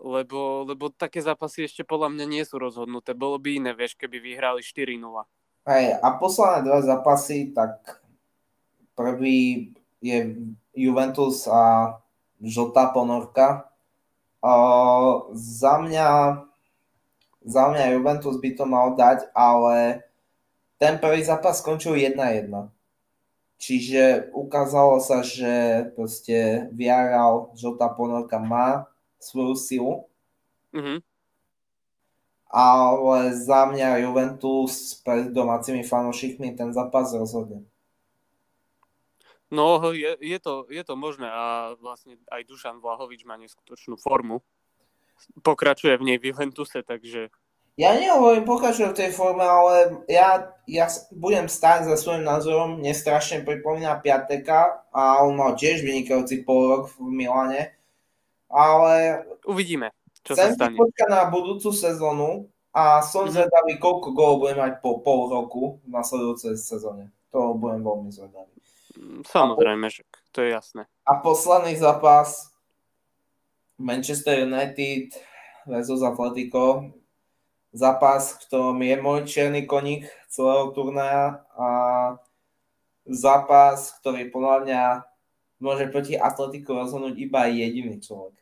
[0.00, 3.12] lebo, lebo také zápasy ešte podľa mňa nie sú rozhodnuté.
[3.12, 5.00] Bolo by iné, vieš, keby vyhrali 4-0.
[5.64, 8.04] Hej, a posledné dva zápasy, tak
[8.96, 9.72] prvý
[10.04, 10.36] je
[10.76, 11.96] Juventus a
[12.40, 13.72] žltá ponorka.
[14.44, 16.08] Uh, za mňa
[17.44, 20.00] za mňa Juventus by to mal dať, ale
[20.80, 22.48] ten prvý zápas skončil 1-1.
[23.64, 28.84] Čiže ukázalo sa, že proste Villarreal, žltá ponorka má
[29.16, 29.94] svoju silu.
[30.76, 31.00] Mm-hmm.
[32.52, 37.64] Ale za mňa Juventus pred domácimi fanúšikmi ten zápas rozhodne.
[39.48, 44.44] No, je, je, to, je to možné a vlastne aj Dušan Vlahovič má neskutočnú formu.
[45.40, 47.32] Pokračuje v nej v Juventuse, takže
[47.74, 52.78] ja nehovorím pokračujem v tej forme, ale ja, ja budem stáť za svojím názorom.
[52.78, 57.74] Mne strašne pripomína Piateka a on mal tiež vynikajúci pol rok v Milane.
[58.46, 59.26] Ale...
[59.42, 59.90] Uvidíme,
[60.22, 60.78] čo sa stane.
[60.78, 63.34] počkať na budúcu sezónu a som mm-hmm.
[63.42, 67.10] zvedavý, koľko gólov budem mať po pol roku v nasledujúcej sezóne.
[67.34, 68.54] To budem veľmi zvedavý.
[68.94, 70.86] Mm, samozrejme, že to je jasné.
[71.02, 72.54] A posledný zápas
[73.82, 75.10] Manchester United
[75.66, 76.94] versus Atletico
[77.74, 81.68] zápas, v ktorom je môj čierny koník celého turnaja a
[83.04, 85.02] zápas, ktorý podľa mňa
[85.58, 88.38] môže proti Atletiku rozhodnúť iba jediný človek.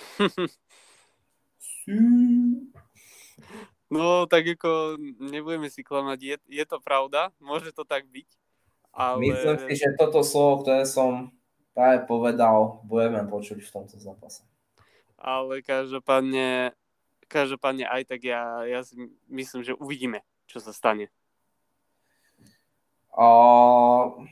[3.90, 8.28] no, tak ako nebudeme si klamať, je, je to pravda, môže to tak byť.
[8.92, 9.22] Ale...
[9.22, 11.32] Myslím si, že toto slovo, ktoré som
[11.72, 14.42] práve povedal, budeme počuť v tomto zápase.
[15.20, 16.72] Ale každopádne
[17.30, 18.98] každopádne aj tak ja, ja si
[19.30, 21.14] myslím, že uvidíme, čo sa stane.
[23.14, 24.26] O,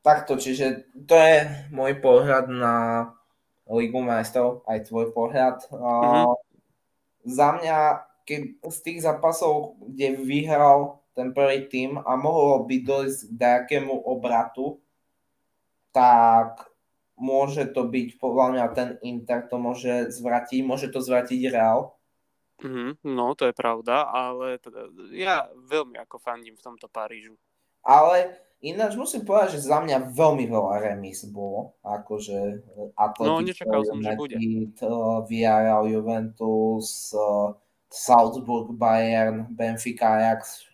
[0.00, 2.74] takto, čiže to je môj pohľad na
[3.68, 5.68] Ligu majstrov, aj tvoj pohľad.
[5.68, 6.24] O, mm-hmm.
[7.24, 7.76] Za mňa,
[8.24, 13.94] keď z tých zápasov, kde vyhral ten prvý tým a mohlo by dojsť k nejakému
[14.04, 14.82] obratu,
[15.94, 16.74] tak
[17.14, 21.94] môže to byť podľa mňa ten Inter to môže zvratiť, môže to zvratiť Real.
[22.62, 27.34] Mm, no, to je pravda, ale teda, ja veľmi ako fandím v tomto Parížu.
[27.82, 31.76] Ale ináč musím povedať, že za mňa veľmi veľa remis bolo.
[31.84, 32.64] Akože
[32.96, 34.38] Atletico, no, nečakal som, že bude.
[35.28, 37.12] Villarreal, Juventus,
[37.90, 40.64] Salzburg, Bayern, Benfica, Ajax.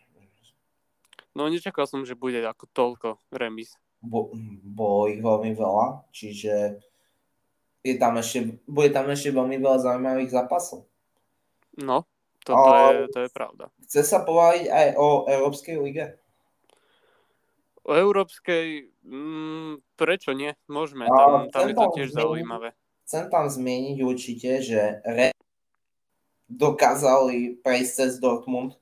[1.34, 3.74] No, nečakal som, že bude ako toľko remis.
[4.02, 4.32] Bo,
[4.64, 6.80] bolo ich veľmi veľa, čiže
[7.80, 10.89] je tam ešte, bude tam ešte veľmi veľa zaujímavých zápasov.
[11.80, 12.04] No,
[12.44, 13.64] to, to, je, to je pravda.
[13.84, 16.04] Chce sa povedať aj o Európskej lige?
[17.84, 20.52] O Európskej, mm, prečo nie?
[20.68, 22.68] Môžeme, tam, tam je to tiež zmieniť, zaujímavé.
[23.08, 25.32] Chcem tam zmieniť určite, že Re
[26.50, 28.76] dokázali prejsť cez Dortmund.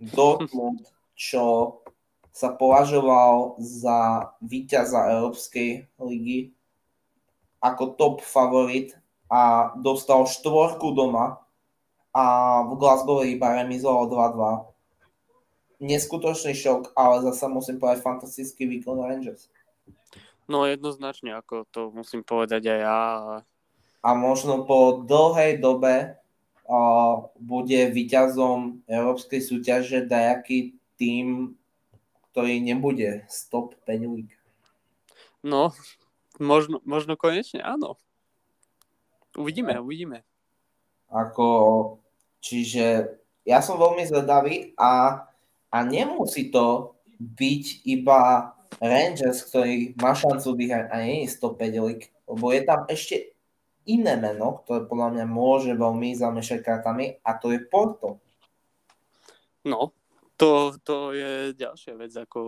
[0.00, 0.82] Dortmund,
[1.14, 1.78] čo
[2.34, 6.50] sa považoval za víťaza Európskej ligy
[7.62, 8.92] ako top favorit
[9.30, 11.43] a dostal štvorku doma
[12.14, 12.24] a
[12.62, 15.82] v Glasgow iba remizoval 2-2.
[15.82, 19.50] Neskutočný šok, ale zase musím povedať fantastický výkon Rangers.
[20.46, 23.00] No jednoznačne, ako to musím povedať aj ja.
[24.04, 26.14] A možno po dlhej dobe
[26.70, 31.58] uh, bude víťazom európskej súťaže dajaký tým,
[32.30, 34.30] ktorý nebude stop 5 week.
[35.42, 35.74] No,
[36.38, 37.98] možno, možno konečne áno.
[39.34, 40.22] Uvidíme, uvidíme.
[41.10, 41.46] Ako
[42.44, 43.16] Čiže
[43.48, 45.24] ja som veľmi zvedavý a,
[45.72, 48.52] a nemusí to byť iba
[48.84, 53.32] Rangers, ktorý má šancu vyhrať a nie je 105 lik, lebo je tam ešte
[53.88, 58.20] iné meno, ktoré podľa mňa môže veľmi zamešať kartami a to je Porto.
[59.64, 59.96] No,
[60.36, 62.40] to, to je ďalšia vec, ako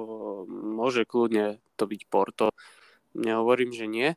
[0.50, 2.52] môže kľudne to byť Porto.
[3.16, 4.12] Nehovorím, že nie,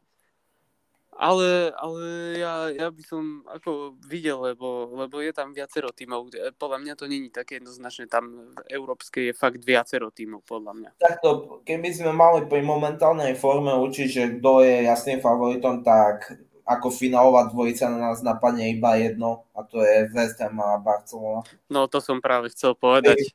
[1.20, 2.04] ale, ale
[2.40, 6.32] ja, ja by som ako videl, lebo, lebo je tam viacero tímov.
[6.56, 8.08] Podľa mňa to není také jednoznačné.
[8.08, 10.90] Tam v európskej je fakt viacero tímov, podľa mňa.
[10.96, 16.88] Takto, keby sme mali pri momentálnej forme učiť, že kto je jasným favoritom, tak ako
[16.88, 21.44] finálová dvojica na nás napadne iba jedno a to je West Ham a Barcelona.
[21.68, 23.18] No to som práve chcel povedať.
[23.18, 23.26] Pri,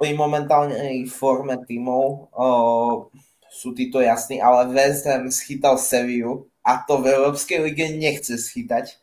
[0.00, 3.06] pri momentálnej forme tímov uh,
[3.52, 8.96] sú títo jasní, ale West Ham schytal Seviu a to v Európskej lige nechce schytať.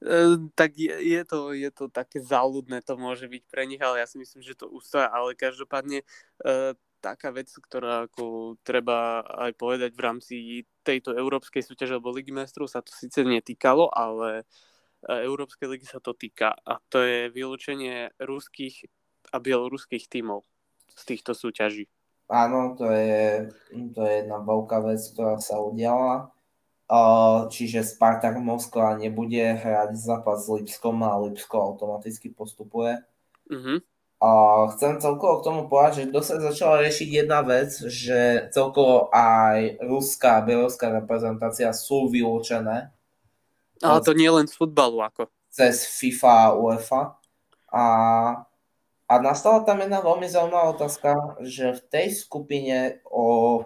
[0.00, 4.00] Uh, tak je, je, to, je to také záľudné, to môže byť pre nich, ale
[4.00, 6.00] ja si myslím, že to ústa, ale každopádne
[6.46, 10.34] uh, taká vec, ktorá ako treba aj povedať v rámci
[10.84, 14.44] tejto európskej súťaže alebo Ligy mestrov sa to síce netýkalo, ale
[15.08, 18.84] e, Európskej ligy sa to týka a to je vylúčenie ruských
[19.32, 20.44] a bieloruských tímov
[20.92, 21.88] z týchto súťaží.
[22.30, 23.50] Áno, to je,
[23.90, 26.30] to je jedna veľká vec, ktorá sa udiala.
[27.54, 32.98] Čiže Spartak Moskva nebude hrať zápas s Lipskom a Lipsko automaticky postupuje.
[33.46, 33.78] Uh-huh.
[34.20, 34.28] A
[34.74, 40.42] chcem celkovo k tomu povedať, že dosť začala riešiť jedna vec, že celkovo aj ruská
[40.42, 42.90] a bieloruská reprezentácia sú vylúčené.
[43.80, 45.30] Ale to nie len z futbalu ako.
[45.48, 47.02] Cez FIFA a UEFA.
[47.70, 47.84] A,
[49.06, 53.62] a nastala tam jedna veľmi zaujímavá otázka, že v tej skupine o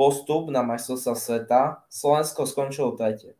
[0.00, 1.60] postup na majstrovstvá sveta
[1.92, 3.36] Slovensko skončilo tretie.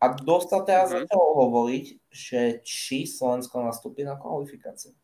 [0.00, 1.04] A dosť sa teraz mm-hmm.
[1.04, 4.96] začalo hovoriť, že či Slovensko nastúpi na kvalifikáciu.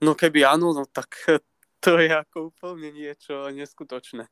[0.00, 1.20] No keby áno, no tak
[1.84, 4.24] to je ako úplne niečo neskutočné.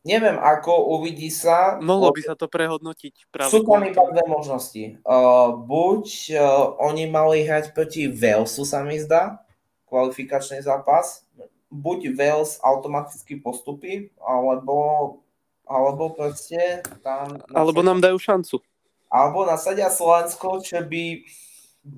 [0.00, 1.76] Neviem, ako uvidí sa.
[1.76, 3.28] Mohlo by sa to prehodnotiť.
[3.28, 4.96] Práve sú tam iba dve možnosti.
[5.04, 6.04] Uh, buď
[6.40, 6.42] uh,
[6.88, 9.44] oni mali hrať proti Walesu, sa mi zdá,
[9.92, 11.28] kvalifikačný zápas.
[11.70, 15.22] Buď Wales automaticky postupí, alebo,
[15.62, 17.38] alebo proste tam...
[17.54, 18.58] Alebo nám dajú šancu.
[19.06, 21.22] Alebo nasadia Slovensko, čo by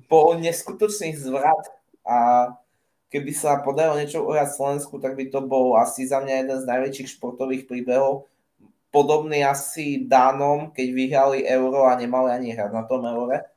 [0.05, 1.73] bol neskutočný zvrat.
[2.05, 2.49] A
[3.09, 6.69] keby sa podarilo niečo uhrať Slovensku, tak by to bol asi za mňa jeden z
[6.69, 8.29] najväčších športových príbehov.
[8.93, 13.49] Podobný asi Dánom, keď vyhrali euro a nemali ani hrať na tom eure.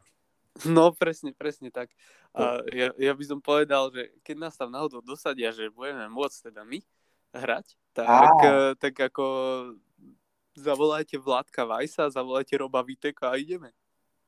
[0.65, 1.93] No presne, presne tak.
[2.37, 6.53] A ja, ja by som povedal, že keď nás tam náhodou dosadia, že budeme môcť
[6.53, 6.85] teda my
[7.33, 8.09] hrať, tak,
[8.45, 8.77] a.
[8.77, 9.25] tak ako
[10.53, 13.73] zavolajte Vládka Vajsa, zavolajte Roba Viteka a ideme.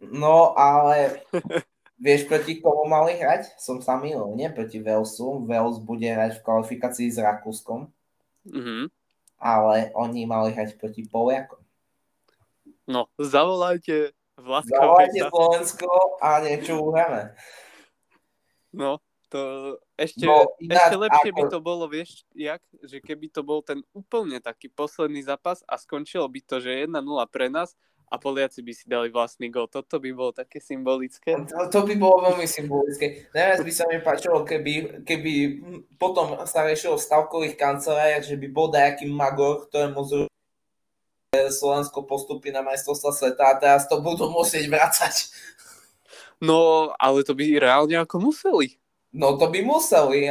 [0.00, 1.20] No, ale
[1.98, 3.58] Vieš, proti komu mali hrať?
[3.58, 5.42] Som sa milil, nie proti Walesu.
[5.42, 7.90] Wales bude hrať v kvalifikácii s Rakúskom.
[8.46, 8.86] Mm-hmm.
[9.42, 11.58] Ale oni mali hrať proti Poliakom.
[12.86, 15.90] No, zavolajte Vládka Zavolajte Slovensko
[16.22, 17.34] a niečo uhráme.
[18.74, 19.40] No, to
[20.00, 21.36] ešte, no, ináč, ešte lepšie ako...
[21.36, 22.64] by to bolo, vieš, jak?
[22.80, 26.96] Že keby to bol ten úplne taký posledný zápas a skončilo by to, že 1-0
[27.28, 27.76] pre nás
[28.08, 29.68] a Poliaci by si dali vlastný gol.
[29.68, 31.36] Toto by bolo také symbolické.
[31.44, 33.28] To, to by bolo veľmi symbolické.
[33.36, 35.32] Najviac by sa mi páčilo, keby, keby
[36.00, 40.12] potom sa riešilo v stavkových kanceláriách, že by bol nejaký magor, ktorému z
[41.52, 45.14] Slovensko postupí na majstrovstva sveta a teraz to budú musieť vracať.
[46.38, 48.78] No, ale to by reálne ako museli.
[49.10, 50.30] No to by museli,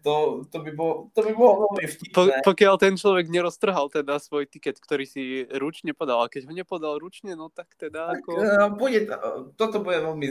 [0.00, 2.14] to, to, by bolo, to by bolo veľmi vtipné.
[2.14, 6.52] Po, pokiaľ ten človek neroztrhal teda svoj tiket, ktorý si ručne podal, a keď ho
[6.54, 8.30] nepodal ručne, no tak teda tak, ako...
[8.38, 9.10] Uh, bude,
[9.58, 10.26] toto bude veľmi,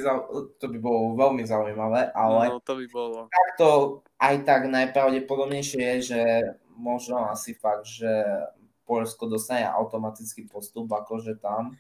[0.58, 2.56] to by bolo veľmi zaujímavé, ale...
[2.56, 3.20] No, to by bolo.
[3.30, 3.68] Takto
[4.24, 6.22] aj tak najpravdepodobnejšie je, že
[6.80, 8.10] možno asi fakt, že
[8.88, 11.76] Polsko dostane automatický postup, akože tam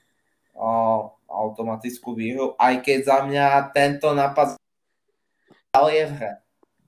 [1.28, 4.58] automatickú výhru, aj keď za mňa tento nápad
[5.74, 6.34] ale je v hre.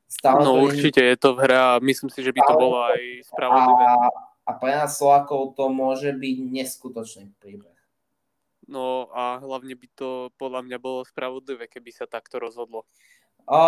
[0.05, 3.01] Stále no určite je to v hre a myslím si, že by to bolo aj
[3.33, 3.83] spravodlivé.
[3.83, 3.95] A,
[4.45, 7.73] a pre nás Slovákov to môže byť neskutočný príbeh.
[8.69, 12.85] No a hlavne by to podľa mňa bolo spravodlivé, keby sa takto rozhodlo.
[13.45, 13.61] O,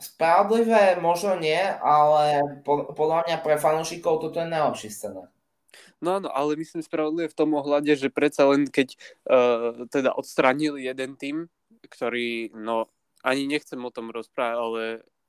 [0.00, 5.33] spravodlivé možno nie, ale podľa mňa pre fanúšikov toto je najlepší scenár.
[6.02, 10.86] No áno, ale myslím spravodlivé v tom ohľade, že predsa len keď uh, teda odstranili
[10.86, 11.36] jeden tým,
[11.86, 12.88] ktorý, no
[13.24, 14.82] ani nechcem o tom rozprávať, ale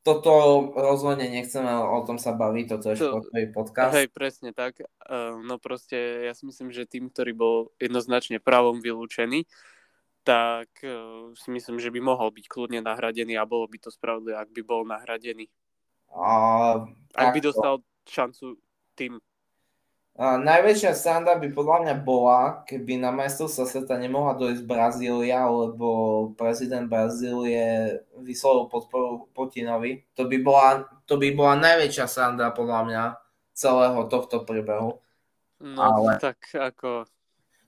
[0.05, 0.29] toto
[0.77, 3.97] rozhodne nechceme o tom sa baviť, toto je to, športový podcast.
[3.97, 4.85] Hej, presne tak.
[5.01, 5.97] Uh, no proste,
[6.29, 9.49] ja si myslím, že tým, ktorý bol jednoznačne pravom vylúčený,
[10.21, 14.37] tak uh, si myslím, že by mohol byť kľudne nahradený a bolo by to spravodlivé,
[14.37, 15.49] ak by bol nahradený.
[16.13, 16.85] A,
[17.17, 18.61] ak by dostal šancu
[18.93, 19.17] tým
[20.15, 26.31] a najväčšia sranda by podľa mňa bola, keby na majstrovstva sveta nemohla dojsť Brazília, lebo
[26.39, 30.07] prezident Brazílie vyslovil podporu Putinovi.
[30.15, 33.03] To by bola, to by bola najväčšia sranda podľa mňa
[33.51, 35.03] celého tohto príbehu.
[35.59, 37.03] No ale tak ako...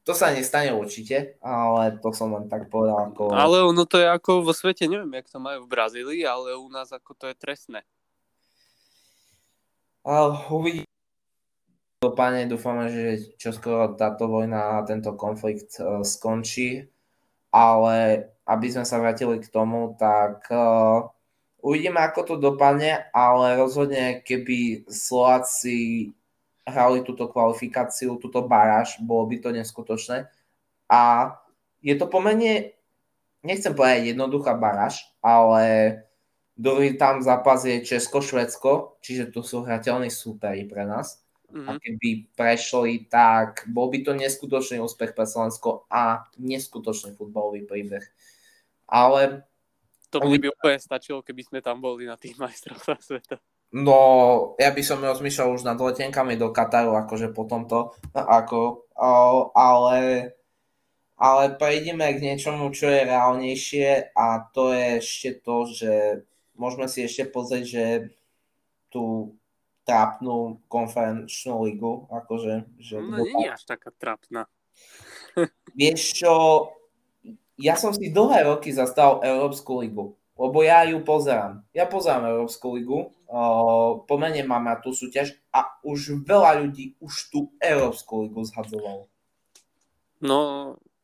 [0.08, 3.12] To sa nestane určite, ale to som len tak povedal.
[3.12, 3.28] Ako...
[3.28, 6.72] Ale ono to je ako vo svete, neviem, jak to majú v Brazílii, ale u
[6.72, 7.84] nás ako to je trestné.
[10.08, 10.88] Uh, uvidíme
[11.98, 16.86] Každopádne dúfame, že čoskoro táto vojna a tento konflikt uh, skončí,
[17.50, 21.10] ale aby sme sa vrátili k tomu, tak uh,
[21.66, 26.14] uvidíme, ako to dopadne, ale rozhodne, keby Slováci
[26.70, 30.30] hrali túto kvalifikáciu, túto baráž, bolo by to neskutočné.
[30.86, 31.34] A
[31.82, 32.78] je to pomerne,
[33.42, 35.98] nechcem povedať jednoduchá baráž, ale
[36.58, 41.22] Druhý tam zápas je Česko-Švedsko, čiže to sú hrateľní súperi pre nás.
[41.48, 41.68] Mm-hmm.
[41.68, 48.04] A keby prešli, tak bol by to neskutočný úspech pre Slovensko a neskutočný futbalový príbeh.
[48.88, 49.48] Ale...
[50.12, 53.38] To by by úplne stačilo, keby sme tam boli na tých majstrovstvách sveta.
[53.76, 58.88] No, ja by som rozmýšľal už nad letenkami do Kataru, akože po tomto, ako,
[59.52, 60.32] ale,
[61.20, 65.94] ale prejdeme k niečomu, čo je reálnejšie a to je ešte to, že
[66.56, 67.86] môžeme si ešte pozrieť, že
[68.88, 69.36] tú
[69.88, 72.68] trápnu konferenčnú ligu, akože...
[72.76, 74.52] Že no, nie je až taká trápna.
[75.80, 76.34] Vieš čo,
[77.56, 81.66] ja som si dlhé roky zastal Európsku ligu lebo ja ju pozerám.
[81.74, 87.34] Ja pozerám Európsku ligu, uh, pomene mám na tú súťaž a už veľa ľudí už
[87.34, 89.10] tú Európsku ligu zhadzovalo.
[90.22, 90.40] No,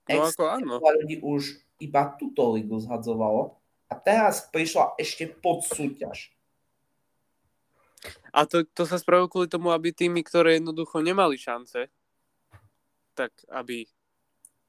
[0.05, 0.73] no ako áno.
[0.77, 3.57] Veľa ľudí už iba túto ligu zhadzovalo
[3.89, 6.32] a teraz prišla ešte pod súťaž.
[8.33, 11.87] A to, to sa spravilo kvôli tomu, aby tými, ktoré jednoducho nemali šance,
[13.13, 13.85] tak aby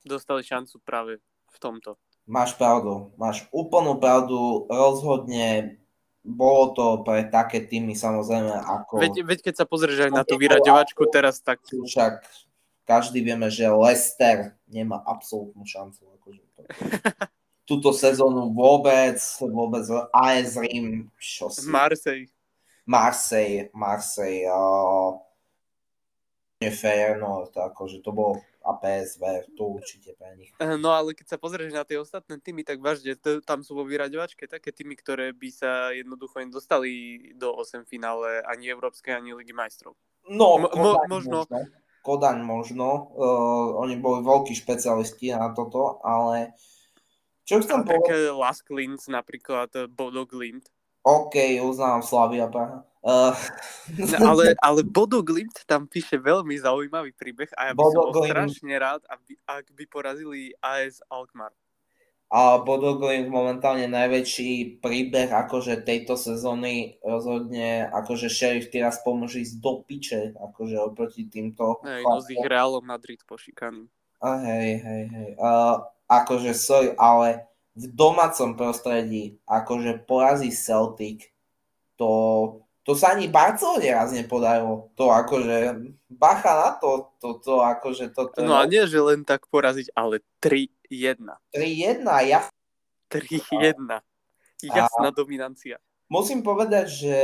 [0.04, 1.18] dostali šancu práve
[1.50, 1.96] v tomto.
[2.24, 5.80] Máš pravdu, máš úplnú pravdu, rozhodne
[6.24, 8.96] bolo to pre také týmy samozrejme ako...
[8.96, 11.60] Veď, veď keď sa pozrieš aj na tú vyraďovačku teraz, tak...
[11.68, 12.24] Však
[12.88, 16.08] každý vieme, že Leicester nemá absolútnu šancu.
[16.20, 16.60] Akože to.
[17.68, 21.64] Túto sezónu vôbec, vôbec AS Rím, čo si...
[21.68, 22.28] Marseille.
[22.86, 24.48] Marseille, Marseille.
[24.48, 25.20] Uh,
[26.64, 30.48] Feyenoord, akože to bolo a PSV, to určite pre nich.
[30.56, 33.76] Eh, no ale keď sa pozrieš na tie ostatné týmy, tak vážne, to, tam sú
[33.76, 39.36] vo vyraďovačke také týmy, ktoré by sa jednoducho nedostali do 8 finále ani Európskej, ani
[39.36, 39.92] Ligy majstrov.
[40.24, 40.72] No, mo,
[41.04, 41.44] možno.
[41.44, 41.68] možno.
[42.00, 43.12] Kodaň možno.
[43.12, 46.56] Uh, oni boli veľkí špecialisti na toto, ale
[47.44, 48.32] čo chcem povedať...
[48.32, 50.72] Lask Linz napríklad, eh, Bodo Glint.
[51.04, 52.80] OK, uznám Slavia Praha.
[53.04, 53.36] Uh...
[54.24, 58.24] ale, ale Bodo Glimt tam píše veľmi zaujímavý príbeh a ja by Bodo som bol
[58.24, 61.52] strašne rád, aby, ak by porazili AS Alkmaar.
[62.32, 69.54] A Bodo Glimt momentálne najväčší príbeh akože tejto sezóny rozhodne, akože Sheriff teraz pomôže ísť
[69.60, 71.84] do piče, akože oproti týmto.
[71.84, 73.84] Hej, no s ich Realom Madrid pošikaný.
[74.24, 75.30] A hej, hej, hej.
[75.36, 77.44] Uh, akože sorry, ale
[77.74, 81.30] v domácom prostredí akože porazí Celtic,
[81.98, 82.10] to
[82.84, 84.92] to sa ani Barcelone raz nepodarilo.
[85.00, 88.44] To akože, bacha na to, to, to akože toto...
[88.44, 91.16] No a nie, že len tak poraziť, ale 3-1.
[91.56, 92.44] 3-1, ja...
[93.08, 94.04] 3-1.
[94.68, 95.16] Jasná a...
[95.16, 95.80] dominancia.
[96.12, 97.16] Musím povedať, že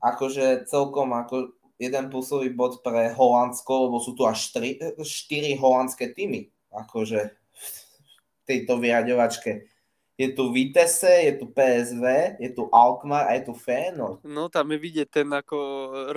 [0.00, 6.16] akože celkom ako jeden plusový bod pre Holandsko, lebo sú tu až 4, 4 holandské
[6.16, 9.75] týmy akože v tejto vyraďovačke
[10.16, 14.24] je tu Vitesse, je tu PSV, je tu Alkmaar a je tu Feyenoord.
[14.24, 15.56] No tam je vidieť ten ako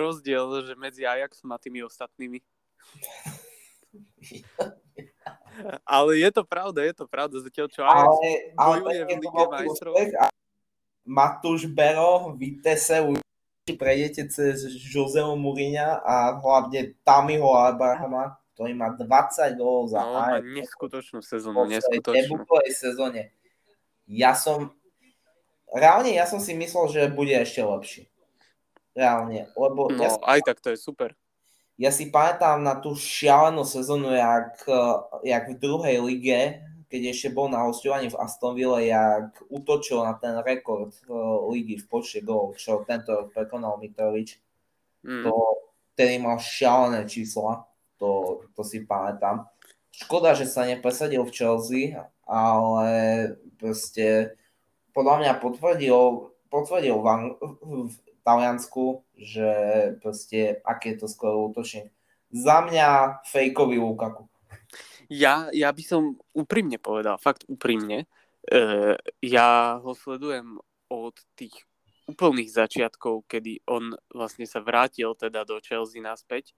[0.00, 2.40] rozdiel, že medzi Ajaxom a tými ostatnými.
[5.84, 7.44] ale je to pravda, je to pravda.
[7.44, 8.08] Zatiaľ čo Ajax
[8.56, 9.92] ale, bojuje ale v Lige majstrov.
[11.04, 13.04] Matúš Bero, Vitesse,
[13.68, 20.40] prejdete cez Joseho Mourinha a hlavne Tamiho Abrahama, ktorý má 20 gólov za no, Ajax.
[20.56, 22.48] neskutočnú sezónu, neskutočnú.
[22.48, 23.36] V sezóne
[24.10, 24.74] ja som
[25.70, 28.02] reálne ja som si myslel, že bude ešte lepší.
[28.90, 29.86] Reálne, lebo...
[29.86, 31.14] No, ja si, aj tak to je super.
[31.78, 34.66] Ja si pamätám na tú šialenú sezónu, jak,
[35.22, 36.40] jak v druhej lige,
[36.90, 41.86] keď ešte bol na hostovaní v Astonville, jak útočil na ten rekord uh, ligy v
[41.86, 44.42] počte gólov, čo tento rok prekonal Mitrovič.
[45.06, 45.22] Mm.
[45.24, 45.32] To,
[45.94, 49.46] tedy mal šialené čísla, to, to si pamätám.
[49.94, 51.94] Škoda, že sa nepresadil v Chelsea,
[52.26, 52.90] ale
[53.60, 54.34] proste
[54.96, 55.98] podľa mňa potvrdil,
[56.48, 57.06] potvrdil v,
[57.86, 57.94] v
[58.24, 59.48] Taliansku, že
[60.00, 61.92] proste aký je to skoro útočník.
[62.32, 64.26] Za mňa fejkový Lukaku.
[65.10, 68.06] Ja, ja by som úprimne povedal, fakt úprimne,
[68.46, 71.66] e, ja ho sledujem od tých
[72.10, 76.54] úplných začiatkov, kedy on vlastne sa vrátil teda do Chelsea naspäť.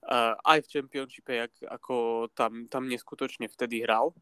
[0.00, 4.16] Uh, aj v Championshipe, jak, ako tam, tam neskutočne vtedy hral,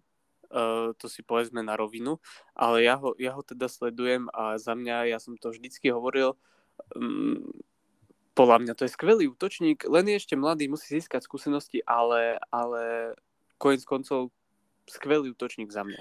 [0.52, 2.20] uh, to si povedzme na rovinu,
[2.52, 6.36] ale ja ho, ja ho teda sledujem a za mňa, ja som to vždycky hovoril,
[6.96, 7.44] um,
[8.38, 13.14] podľa mňa to je skvelý útočník, len je ešte mladý, musí získať skúsenosti, ale, ale
[13.58, 14.30] koniec koncov
[14.86, 16.00] skvelý útočník za mňa.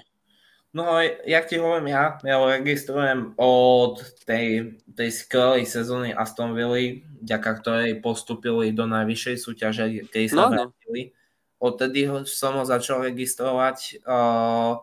[0.68, 7.00] No, jak ti hovorím ja, ja ho registrujem od tej, tej skvelej sezóny Aston Villa,
[7.24, 11.02] ďaká ktorej postupili do najvyššej súťaže, keď sa no, vrátili.
[11.10, 11.17] No
[11.58, 14.02] odtedy ho som ho začal registrovať.
[14.06, 14.78] Uh,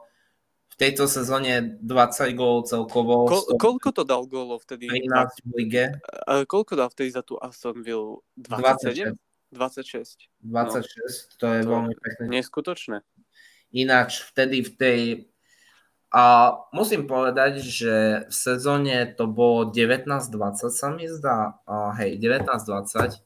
[0.76, 3.32] v tejto sezóne 20 gólov celkovo.
[3.32, 4.92] Ko, koľko to dal gólov vtedy?
[4.92, 5.86] 13 v lige.
[6.28, 8.20] A, koľko dal vtedy za tú Aston Villa?
[8.36, 9.16] 27?
[9.56, 10.28] 26.
[10.44, 12.24] 26, no, to je to veľmi pekné.
[12.28, 12.98] Neskutočné.
[13.72, 15.00] Ináč vtedy v tej
[16.16, 21.60] a musím povedať, že v sezóne to bolo 19-20 sa mi zdá.
[21.68, 23.25] A hej, 19-20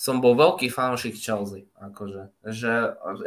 [0.00, 1.68] som bol veľký fanúšik Chelsea.
[1.76, 2.32] Akože.
[2.40, 2.72] Že,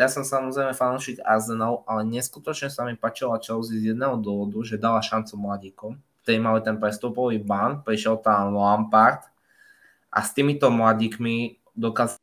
[0.02, 4.82] ja som samozrejme fanúšik Arsenal, ale neskutočne sa mi páčila Chelsea z jedného dôvodu, že
[4.82, 6.02] dala šancu mladíkom.
[6.26, 9.22] Ktorí mali ten prestupový ban, prišiel tam Lampard
[10.10, 12.18] a s týmito mladíkmi dokázali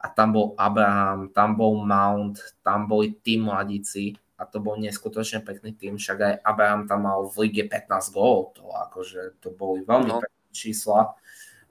[0.00, 5.44] a tam bol Abraham, tam bol Mount, tam boli tí mladíci a to bol neskutočne
[5.44, 9.84] pekný tým, však aj Abraham tam mal v lige 15 gólov, to akože to boli
[9.84, 10.20] veľmi no.
[10.24, 11.12] pekné čísla.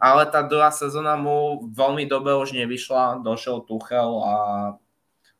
[0.03, 4.35] Ale tá druhá sezóna mu veľmi dobre už nevyšla, došiel Tuchel a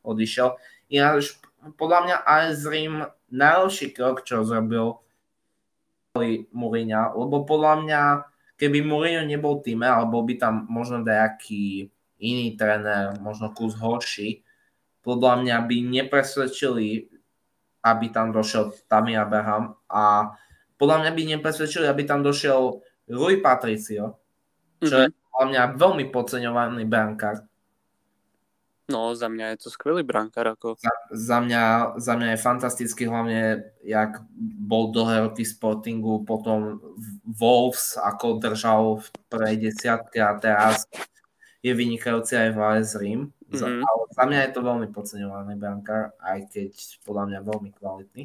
[0.00, 0.56] odišiel.
[0.88, 1.36] Ináč
[1.76, 2.94] podľa mňa aj Zrím
[3.28, 4.96] najlepší krok, čo zrobil
[6.54, 8.02] Mourinho, lebo podľa mňa
[8.56, 11.92] keby Mourinho nebol týme, alebo by tam možno nejaký
[12.24, 14.40] iný tréner, možno kus horší,
[15.04, 17.12] podľa mňa by nepresvedčili
[17.84, 20.32] aby tam došiel Tammy Abraham a
[20.80, 22.80] podľa mňa by nepresvedčili, aby tam došiel
[23.12, 24.23] Rui Patricio,
[24.84, 25.04] čo mm-hmm.
[25.04, 25.16] je mhm.
[25.32, 27.36] podľa mňa veľmi podceňovaný brankár.
[28.84, 30.44] No, za mňa je to skvelý brankár.
[30.44, 30.76] Ako...
[30.76, 34.20] Za, za, mňa, za mňa je fantastický, hlavne jak
[34.60, 36.84] bol dlhé roky Sportingu, potom
[37.24, 40.84] Wolves, ako držal v prvej desiatke a teraz
[41.64, 43.32] je vynikajúci aj v AS Rim.
[43.48, 43.80] Mm-hmm.
[43.80, 46.72] Ale za mňa je to veľmi podceňovaný brankár, aj keď
[47.08, 48.24] podľa mňa veľmi kvalitný.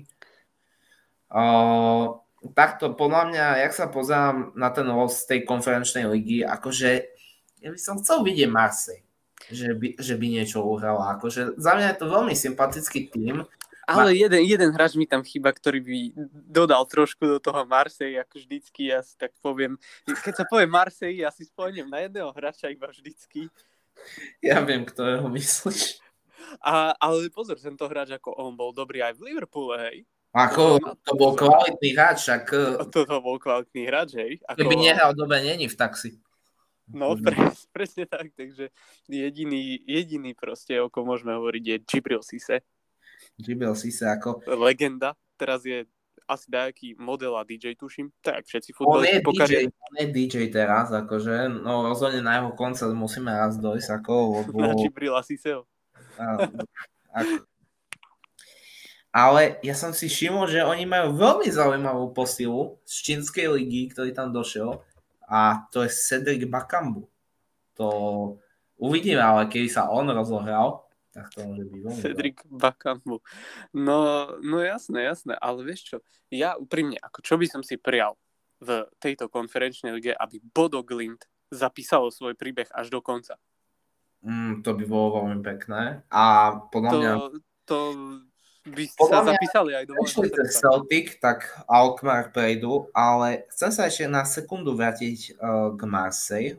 [1.31, 2.19] Uh,
[2.55, 6.89] takto podľa mňa, jak sa pozerám na ten los tej konferenčnej ligy, akože
[7.59, 9.03] ja by som chcel vidieť Marseille,
[9.51, 11.19] že by, že by niečo uhrala.
[11.19, 13.43] Akože za mňa je to veľmi sympatický tým.
[13.89, 15.97] Ale jeden, jeden hráč mi tam chýba, ktorý by
[16.45, 19.81] dodal trošku do toho Marseille, ako vždycky, ja si tak poviem.
[20.05, 23.49] Keď sa povie Marseille, ja si spomeniem na jedného hráča iba vždycky
[24.39, 25.99] ja viem, ktorého myslíš.
[26.63, 29.97] A, ale pozor, tento hráč ako on bol dobrý aj v Liverpoole, hej.
[30.29, 32.53] Ako, to bol kvalitný hráč, ak...
[32.93, 34.31] To, to bol kvalitný hráč, hej.
[34.45, 34.61] Ako...
[34.61, 36.21] Keby nehral dobe, není v taxi.
[36.93, 38.69] No, pres, presne tak, takže
[39.09, 42.61] jediný, jediný proste, o kom môžeme hovoriť, je Gibril Sise.
[43.41, 44.45] Gibril Sise, ako...
[44.53, 45.89] Legenda, teraz je
[46.29, 48.13] asi dajaký model a DJ, tuším.
[48.21, 53.33] Tak, všetci futbalisti po on je DJ teraz, akože, no rozhodne na jeho koncert musíme
[53.33, 54.13] raz dojsť, ako,
[54.45, 54.57] lebo...
[54.61, 55.65] Na Gibrila Siseo.
[57.17, 57.49] ako.
[59.09, 64.13] Ale ja som si všimol, že oni majú veľmi zaujímavú posilu z čínskej ligy, ktorý
[64.13, 64.85] tam došiel
[65.29, 67.09] a to je Cedric Bakambu.
[67.77, 67.87] To
[68.77, 73.21] uvidíme, ale keby sa on rozohral, tak to môže byť veľmi Cedric Bakambu.
[73.73, 73.97] No,
[74.45, 75.97] no jasné, jasné, ale vieš čo,
[76.29, 78.13] ja úprimne, ako čo by som si prijal
[78.61, 83.41] v tejto konferenčnej lige, aby Bodo Glint zapísalo svoj príbeh až do konca.
[84.21, 86.03] Mm, to by bolo veľmi pekné.
[86.11, 87.13] A podľa to, mňa...
[87.69, 87.77] To
[88.71, 89.93] by podľa sa mňa, zapísali aj do
[90.49, 96.57] Celtic, tak Alkmaar prejdu, ale chcem sa ešte na sekundu vrátiť uh, k Marseille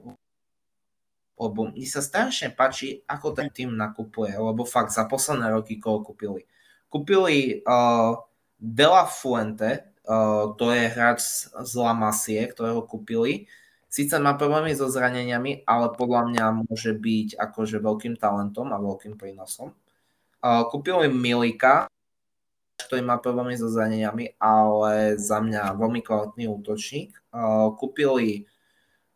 [1.40, 6.04] lebo mi sa strašne páči, ako ten tým nakupuje, lebo fakt za posledné roky koho
[6.04, 6.44] kúpili.
[6.92, 8.12] Kúpili uh,
[8.60, 13.48] De La Fuente, uh, to je hráč z La Masie, ktorého kúpili.
[13.88, 19.16] Sice má problémy so zraneniami, ale podľa mňa môže byť akože veľkým talentom a veľkým
[19.16, 19.72] prínosom.
[20.44, 21.88] Uh, kúpili Milika,
[22.86, 27.16] ktorý má problémy so zraneniami, ale za mňa veľmi kvalitný útočník.
[27.32, 28.48] Uh, kúpili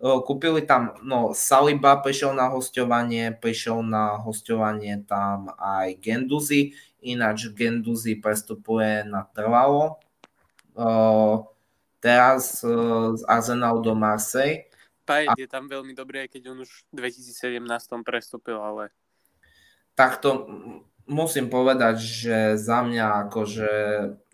[0.04, 8.20] Kúpili tam, no Saliba prišiel na hostovanie, prišiel na hostovanie tam aj Genduzi, ináč Genduzi
[8.20, 9.96] prestupuje na trvalo.
[12.04, 12.60] Teraz
[13.16, 14.68] z Arsenal do Marseille.
[15.08, 17.64] Pajet je tam veľmi dobrý, aj keď on už v 2017
[18.04, 18.92] prestúpil, ale...
[19.96, 20.44] Takto
[21.08, 23.72] musím povedať, že za mňa akože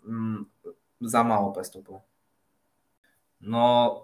[0.07, 0.45] m,
[1.01, 2.05] za málo prestupov.
[3.41, 3.97] No,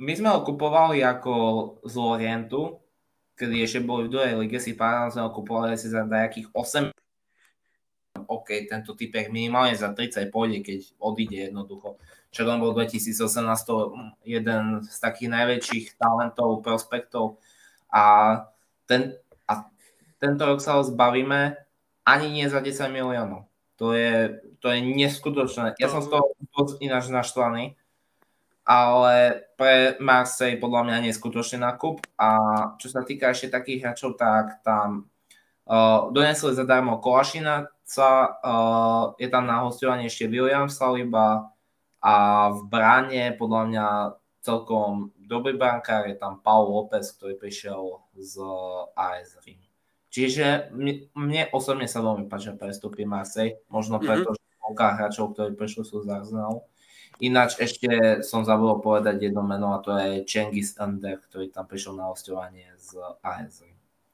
[0.00, 1.34] my sme ho kupovali ako
[1.84, 2.80] z Orientu,
[3.36, 6.90] kedy ešte boli v druhej lige, si pamätám, sme ho kupovali asi za nejakých 8
[8.28, 12.00] OK, tento typek minimálne za 30 pôjde, keď odíde jednoducho.
[12.28, 13.24] Čo on bol 2018
[14.26, 17.38] jeden z takých najväčších talentov, prospektov
[17.88, 18.36] a,
[18.84, 19.16] ten,
[19.48, 19.64] a
[20.20, 21.56] tento rok sa ho zbavíme
[22.08, 23.44] ani nie za 10 miliónov.
[23.76, 25.76] To je, to je neskutočné.
[25.76, 26.32] Ja som z toho
[26.80, 27.76] ináč naštvaný,
[28.64, 32.28] ale pre Marseille podľa mňa nie je skutočný nákup a
[32.80, 35.06] čo sa týka ešte takých hráčov, tak tam
[35.68, 41.54] uh, donesli zadarmo Kolašina, sa, uh, je tam na hostovanie ešte William Saliba
[42.02, 42.14] a
[42.52, 43.86] v bráne podľa mňa
[44.42, 48.42] celkom dobrý brankár je tam Paul López, ktorý prišiel z
[48.96, 49.67] AS Rim.
[50.18, 54.04] Čiže mne, mne osobne sa veľmi páčia prestupy Marseille, možno mhm.
[54.04, 54.74] preto, mm-hmm.
[54.74, 56.66] že hráčov, ktorí prišli sú z Arsenalu.
[57.22, 61.98] Ináč ešte som zabudol povedať jedno meno a to je Cengiz Under, ktorý tam prišiel
[61.98, 63.62] na hostovanie z AS.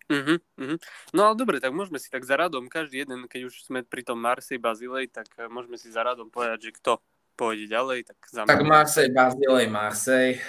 [0.08, 0.76] Uh-huh, uh-huh.
[1.16, 4.04] No ale dobre, tak môžeme si tak za radom, každý jeden, keď už sme pri
[4.04, 7.00] tom Marseille, Bazilej, tak eh, môžeme si za radom povedať, že kto
[7.36, 10.40] pôjde ďalej, tak za Tak Marseille, Bazilej, Marseille.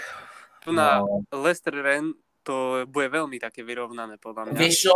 [0.63, 1.23] Tu na no.
[1.31, 2.15] Leicester Ren
[2.45, 4.59] to bude veľmi také vyrovnané, podľa mňa.
[4.61, 4.93] Vieš čo,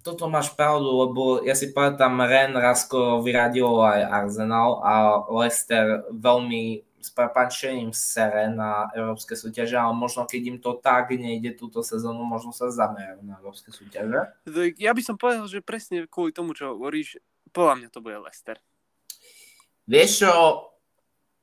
[0.00, 4.92] toto máš pravdu, lebo ja si pamätám, Ren Rasko vyradilo aj Arsenal a
[5.28, 11.54] Leicester veľmi s prepačením sere na európske súťaže, ale možno keď im to tak nejde
[11.54, 14.34] túto sezónu, možno sa zamerajú na európske súťaže.
[14.80, 17.22] Ja by som povedal, že presne kvôli tomu, čo hovoríš,
[17.54, 18.58] podľa mňa to bude Leicester.
[19.88, 20.32] Vieš čo,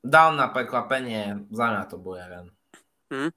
[0.04, 2.46] dal na prekvapenie, za mňa to bude Ren.
[3.10, 3.32] Mm.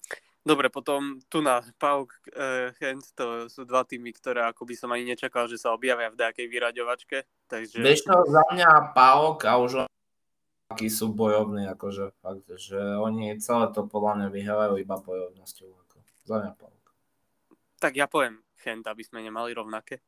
[0.50, 4.90] Dobre, potom tu na Pauk uh, Hens, to sú dva týmy, ktoré ako by som
[4.90, 7.18] ani nečakal, že sa objavia v nejakej vyraďovačke.
[7.46, 7.78] Takže...
[7.78, 9.86] Vieš čo, za mňa Pauk a už
[10.74, 15.70] akí sú bojovní, akože fakt, že oni celé to podľa mňa vyhrávajú iba bojovnosťou.
[15.70, 15.98] Ako.
[16.26, 16.84] Za mňa Pauk.
[17.78, 20.02] Tak ja poviem Chent, aby sme nemali rovnaké.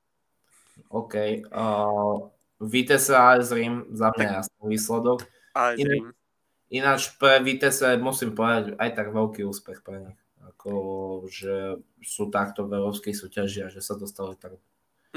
[0.89, 1.45] OK.
[1.53, 4.37] Uh, Vitesse a AS Rim, za mňa tak...
[4.41, 5.21] jasný výsledok.
[5.53, 5.77] AS.
[6.71, 10.20] Ináč pre Vitesse musím povedať aj tak veľký úspech pre nich.
[10.61, 14.61] Ako, že sú takto v európskej súťaži a že sa dostali tak.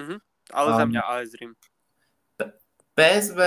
[0.00, 0.16] Uh-huh.
[0.48, 1.52] Ale um, za mňa AS Rim.
[2.96, 3.40] PSV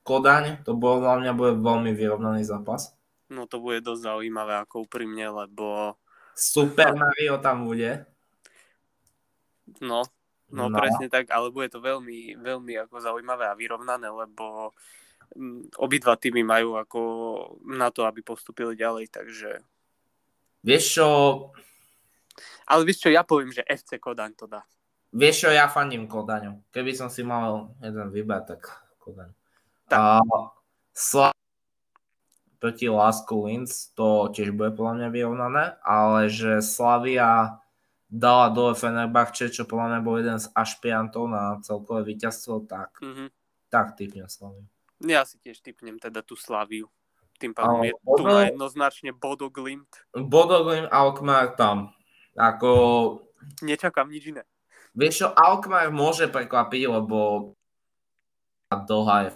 [0.00, 2.96] Kodaň, to bolo za mňa bude veľmi vyrovnaný zápas.
[3.28, 5.96] No to bude dosť zaujímavé ako úprimne, lebo...
[6.32, 8.08] Super Mario tam bude.
[9.84, 10.08] No,
[10.48, 14.72] no, no, presne tak, ale bude to veľmi, veľmi ako zaujímavé a vyrovnané, lebo
[15.36, 17.00] mm, obidva týmy majú ako
[17.68, 19.60] na to, aby postupili ďalej, takže...
[20.62, 21.06] Vieš čo...
[22.70, 24.62] Ale vieš čo, ja poviem, že FC Kodaň to dá.
[25.12, 26.64] Vieš čo, ja fandím Kodaňu.
[26.72, 28.62] Keby som si mal jeden vybrať, tak
[28.96, 29.28] Kodaň.
[29.90, 29.98] Tak.
[29.98, 30.02] A
[30.96, 31.36] Sla-
[32.62, 37.58] proti Lásku Linz, to tiež bude podľa mňa vyrovnané, ale že Slavia
[38.06, 43.28] dala dole Fenerbahče, čo podľa mňa bol jeden z ašpiantov na celkové víťazstvo, tak, mm-hmm.
[43.66, 44.62] tak typnem Slaviu.
[45.02, 46.86] Ja si tiež typnem teda tú Slaviu.
[47.42, 49.90] Tým pádom je Bodo, tu na jednoznačne Bodo Glimt.
[50.14, 51.90] Bodo Glimt, Alkmaar tam.
[52.38, 52.70] Ako...
[53.66, 54.46] Nečakám nič iné.
[54.94, 57.50] Vieš čo, Alkmaar môže prekvapiť, lebo
[58.70, 59.30] dlhá je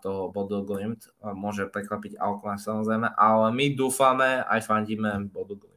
[0.00, 1.04] toho Bodo Glimt.
[1.20, 5.76] Môže prekvapiť Alkmaar samozrejme, ale my dúfame, aj fandíme Bodo Glimt.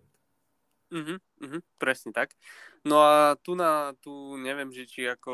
[0.94, 2.38] Uh-huh, uh-huh, presne tak.
[2.86, 5.34] No a tu na, tu neviem, že či ako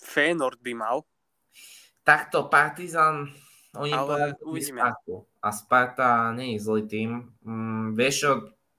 [0.00, 1.04] Feyenoord by mal.
[2.00, 3.28] Takto Partizan,
[3.76, 4.82] oni ale uvidíme.
[4.82, 5.26] Spartu.
[5.38, 7.10] A Sparta nie je zlý tým.
[7.46, 8.30] Mm, vieš čo,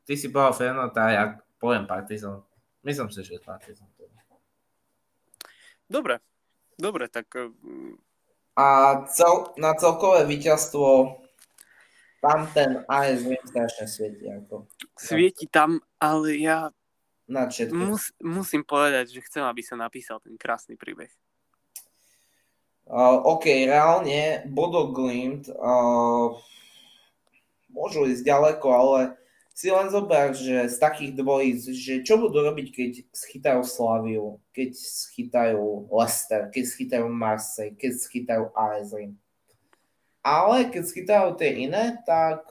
[0.04, 1.24] ty si povedal Feyenoord a ja
[1.60, 2.44] poviem Partizan.
[2.84, 3.88] Myslím si, že je Partizan.
[5.92, 6.24] Dobre,
[6.82, 7.30] Dobre, tak...
[7.38, 7.94] Eh,
[8.58, 8.68] A
[9.08, 11.18] cel, na celkové víťazstvo
[12.22, 14.28] tam ten AS Wien strašne svieti.
[14.30, 14.70] Ako.
[14.94, 16.70] Svieti tam, ale ja
[17.74, 21.10] mus, musím povedať, že chcem, aby sa napísal ten krásny príbeh.
[22.92, 26.36] Uh, OK, reálne Bodo Glimt uh,
[27.72, 29.00] môžu ísť ďaleko, ale
[29.56, 34.76] si len zober, že z takých dvojíc, že čo budú robiť, keď schytajú Slaviu, keď
[34.76, 38.92] schytajú Leicester, keď schytajú Marseille, keď schytajú AS
[40.20, 42.44] Ale keď schytajú tie iné, tak...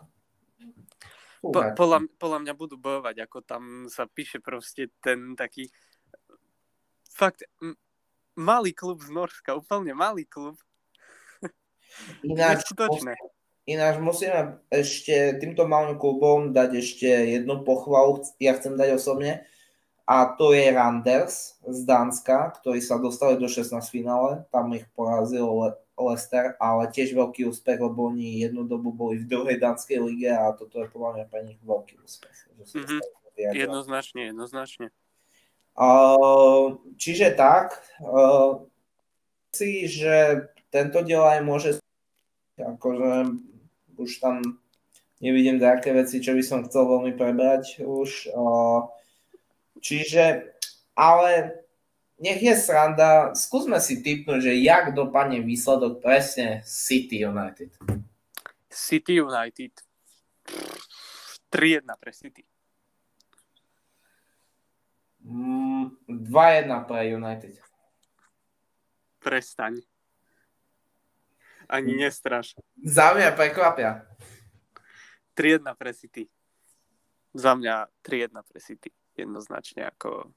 [1.44, 5.68] Po, podľa, podľa mňa budú bojovať, ako tam sa píše proste ten taký
[7.12, 7.44] fakt
[8.40, 10.56] malý klub z Norska, úplne malý klub.
[12.24, 12.64] Ináč,
[13.68, 19.44] Ináč musíme ešte týmto malým klubom dať ešte jednu pochvalu, ja chcem dať osobne,
[20.10, 25.46] a to je Randers z Dánska, ktorí sa dostali do 16 finále, tam ich porazil
[25.46, 30.32] Le- Leicester, ale tiež veľký úspech, lebo oni jednu dobu boli v druhej dánskej lige
[30.32, 32.36] a toto je podľa mňa pre nich veľký úspech.
[32.58, 33.00] mm-hmm.
[33.54, 34.90] Jednoznačne, jednoznačne.
[35.80, 38.60] Uh, čiže tak, uh,
[39.48, 41.70] si, že tento diel aj môže
[42.60, 43.40] akože
[43.96, 44.60] už tam
[45.20, 48.32] nevidím také veci, čo by som chcel veľmi prebrať už.
[49.80, 50.24] Čiže,
[50.96, 51.64] ale
[52.20, 57.72] nech je sranda, skúsme si typnúť, že jak dopadne výsledok presne City United.
[58.68, 59.72] City United.
[61.50, 62.49] 3-1 pre City.
[65.30, 67.54] 2-1 mm, pre United.
[69.22, 69.78] Prestaň.
[71.70, 72.58] Ani nestraš.
[72.82, 74.02] Za mňa prekvapia.
[75.38, 76.26] 3-1 pre City.
[77.30, 78.90] Za mňa 3-1 pre City.
[79.14, 80.34] Jednoznačne ako...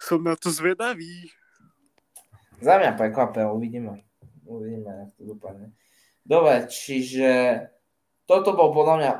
[0.00, 1.28] Som na to zvedavý.
[2.64, 4.08] Za mňa prekvapia, uvidíme.
[4.48, 5.68] Uvidíme, ako to dopadne.
[6.24, 7.60] Dobre, čiže
[8.24, 9.10] toto bol podľa mňa,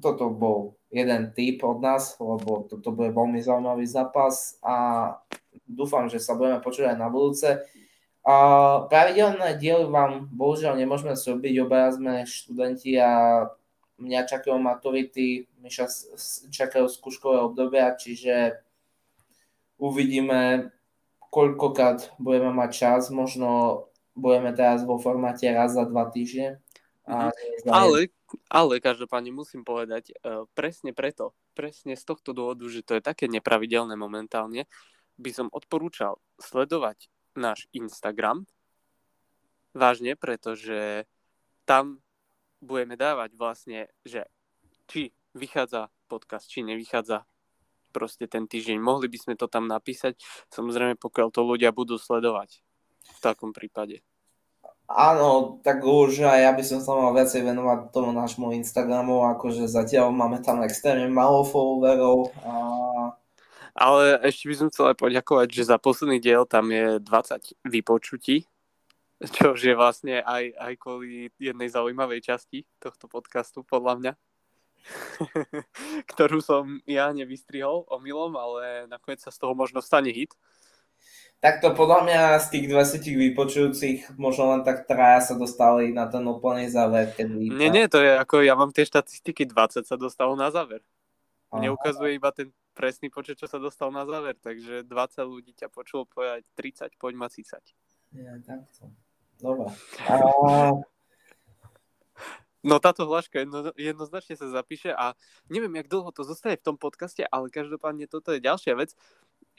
[0.00, 4.76] toto bol jeden typ od nás, lebo toto bude veľmi zaujímavý zápas a
[5.66, 7.58] dúfam, že sa budeme počuť aj na budúce.
[8.24, 8.34] A
[8.88, 13.44] pravidelné diely vám bohužiaľ nemôžeme zrobiť, obaja sme študenti a
[14.00, 15.90] mňa čakajú maturity, Miša
[16.48, 18.64] čakajú skúškové obdobia, čiže
[19.76, 20.72] uvidíme,
[21.28, 23.84] koľkokrát budeme mať čas, možno
[24.14, 26.62] budeme teraz vo formáte raz za dva týždne.
[27.04, 27.68] A mm-hmm.
[27.68, 28.08] ale,
[28.48, 33.26] ale každopádne musím povedať, uh, presne preto, presne z tohto dôvodu, že to je také
[33.30, 34.66] nepravidelné momentálne,
[35.18, 38.46] by som odporúčal sledovať náš Instagram.
[39.74, 41.06] Vážne, pretože
[41.66, 41.98] tam
[42.62, 44.26] budeme dávať vlastne, že
[44.86, 47.26] či vychádza podcast, či nevychádza
[47.90, 48.78] proste ten týždeň.
[48.78, 50.18] Mohli by sme to tam napísať,
[50.50, 52.62] samozrejme pokiaľ to ľudia budú sledovať
[53.04, 54.02] v takom prípade.
[54.94, 59.66] Áno, tak už aj ja by som sa mal viacej venovať tomu nášmu Instagramu, akože
[59.66, 62.52] zatiaľ máme tam extrémne malo followerov a
[63.74, 68.46] ale ešte by som chcel aj poďakovať, že za posledný diel tam je 20 vypočutí,
[69.34, 74.12] čo je vlastne aj, aj kvôli jednej zaujímavej časti tohto podcastu, podľa mňa.
[76.12, 80.36] ktorú som ja nevystrihol omylom, ale nakoniec sa z toho možno stane hit.
[81.42, 86.24] Takto podľa mňa z tých 20 vypočujúcich možno len tak traja sa dostali na ten
[86.24, 87.12] úplný záver.
[87.12, 87.52] Kedy...
[87.52, 90.80] Nie, nie, to je ako, ja mám tie štatistiky, 20 sa dostalo na záver.
[91.54, 94.90] Mne ukazuje iba ten presný počet, čo sa dostal na záver, takže 20
[95.22, 97.62] ľudí ťa počulo povedať 30, poď ma císať.
[98.10, 98.90] Ja, takto.
[99.38, 99.70] Dobre.
[100.10, 100.14] A...
[102.64, 105.12] No táto hláška jedno, jednoznačne sa zapíše a
[105.52, 108.96] neviem, jak dlho to zostane v tom podcaste, ale každopádne toto je ďalšia vec.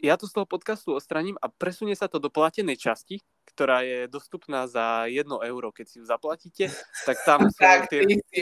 [0.04, 3.24] Ja to z toho podcastu ostraním a presunie sa to do platenej časti,
[3.56, 6.68] ktorá je dostupná za 1 euro, keď si ju zaplatíte,
[7.08, 8.04] tak tam sú tak, tie...
[8.04, 8.42] Ty si,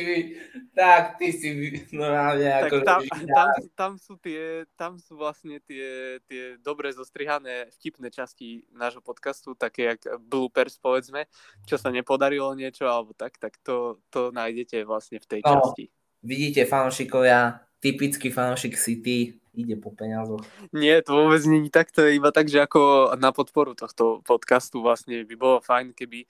[0.73, 1.49] tak, ty si
[1.93, 2.75] normálne tak ako...
[2.81, 9.05] Tam, tam, tam, sú tie, tam sú vlastne tie, tie dobre zostrihané vtipné časti nášho
[9.05, 11.29] podcastu, také jak bloopers, povedzme,
[11.69, 15.93] čo sa nepodarilo niečo, alebo tak, tak to, to nájdete vlastne v tej no, časti.
[16.25, 20.41] Vidíte, fanúšikovia, typický fanúšik City, ide po peniazoch.
[20.73, 24.81] Nie, to vôbec je tak, to je iba tak, že ako na podporu tohto podcastu
[24.81, 26.25] vlastne by bolo fajn, keby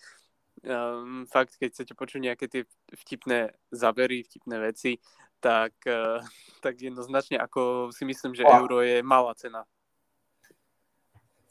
[0.67, 4.99] um, fakt, keď chcete počuť nejaké tie vtipné zábery, vtipné veci,
[5.39, 6.19] tak, uh,
[6.63, 8.63] tak jednoznačne ako si myslím, že wow.
[8.63, 9.63] euro je malá cena.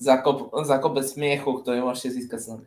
[0.02, 2.66] Za, kop, za kopec smiechu, ktorý môžete získať s nami.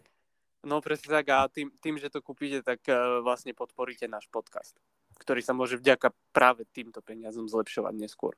[0.66, 4.74] No presne tak a tým, tým, že to kúpite, tak uh, vlastne podporíte náš podcast,
[5.22, 8.34] ktorý sa môže vďaka práve týmto peniazom zlepšovať neskôr.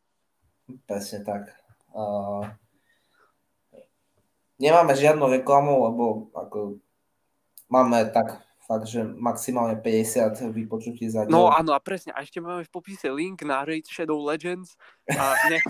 [0.84, 1.56] Presne tak.
[1.96, 2.44] Uh,
[4.60, 6.04] nemáme žiadnu reklamu, lebo
[6.36, 6.84] ako
[7.72, 12.68] máme tak fakt, že maximálne 50 vypočutí za No áno a presne, a ešte máme
[12.68, 14.76] v popise link na Raid Shadow Legends
[15.08, 15.64] a ne...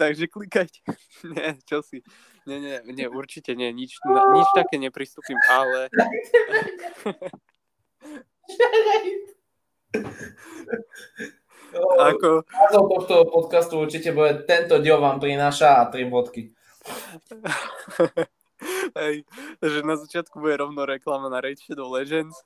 [0.00, 0.86] Takže klikajte.
[1.34, 1.98] nie, čo si.
[2.46, 5.90] Nie, nie, nie, určite nie, nič, nič také nepristúpim, ale...
[11.78, 12.42] Ako...
[12.46, 16.50] Názov tohto podcastu určite bude tento diel vám prináša a tri bodky.
[19.00, 19.24] Hej,
[19.62, 22.36] že na začiatku bude rovno reklama na Raid Shadow Legends.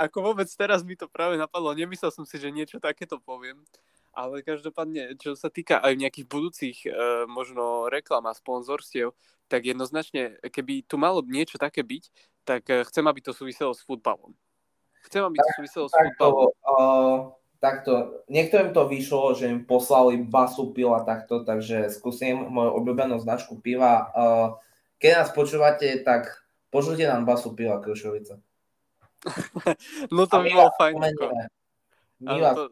[0.00, 3.60] Ako vôbec teraz mi to práve napadlo, nemyslel som si, že niečo takéto poviem,
[4.16, 6.90] ale každopádne, čo sa týka aj nejakých budúcich e,
[7.28, 9.12] možno reklam a sponzorstiev,
[9.52, 12.04] tak jednoznačne, keby tu malo niečo také byť,
[12.48, 14.32] tak e, chcem, aby to súviselo s futbalom.
[15.08, 16.50] Chcem, aby to súviselo s futbalom.
[16.62, 17.16] Uh,
[17.62, 23.58] takto, niektorým to vyšlo, že im poslali basu pila takto, takže skúsim moju obľúbenú značku
[23.62, 24.10] piva.
[24.14, 24.48] Uh,
[25.02, 26.42] keď nás počúvate, tak
[26.74, 28.38] pošlite nám basu piva Krušovica.
[30.14, 30.94] no to by bolo fajn.
[32.22, 32.30] Ako...
[32.30, 32.64] Ale to,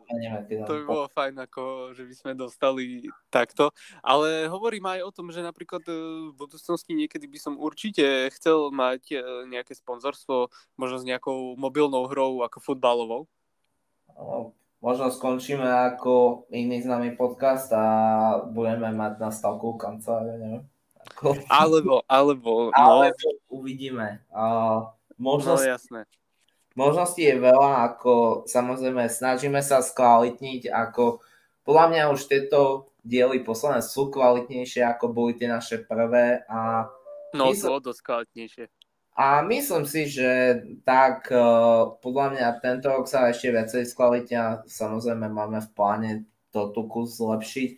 [0.66, 1.62] to by bolo fajn, ako,
[1.98, 3.74] že by sme dostali takto.
[3.98, 5.94] Ale hovorím aj o tom, že napríklad e,
[6.30, 9.18] v budúcnosti niekedy by som určite chcel mať e,
[9.51, 13.22] nejaké sponzorstvo, možno s nejakou mobilnou hrou ako futbalovou.
[14.14, 17.86] No, možno skončíme ako iný známy podcast a
[18.46, 20.64] budeme mať na stavku kancelárie, neviem.
[21.01, 21.34] Ako...
[21.48, 22.76] Alebo, alebo, no.
[22.76, 24.22] alebo uvidíme.
[24.30, 24.86] Uh,
[25.18, 25.59] možno...
[25.59, 26.07] No jasné
[26.75, 31.23] možností je veľa, ako samozrejme snažíme sa skvalitniť, ako
[31.66, 36.91] podľa mňa už tieto diely posledné sú kvalitnejšie, ako boli tie naše prvé a
[37.31, 38.64] No, myslím, sú dosť kvalitnejšie.
[39.14, 44.64] A myslím si, že tak uh, podľa mňa tento rok sa ešte viacej skvalitia.
[44.66, 46.11] Samozrejme máme v pláne
[46.51, 47.71] to tu kus zlepšiť.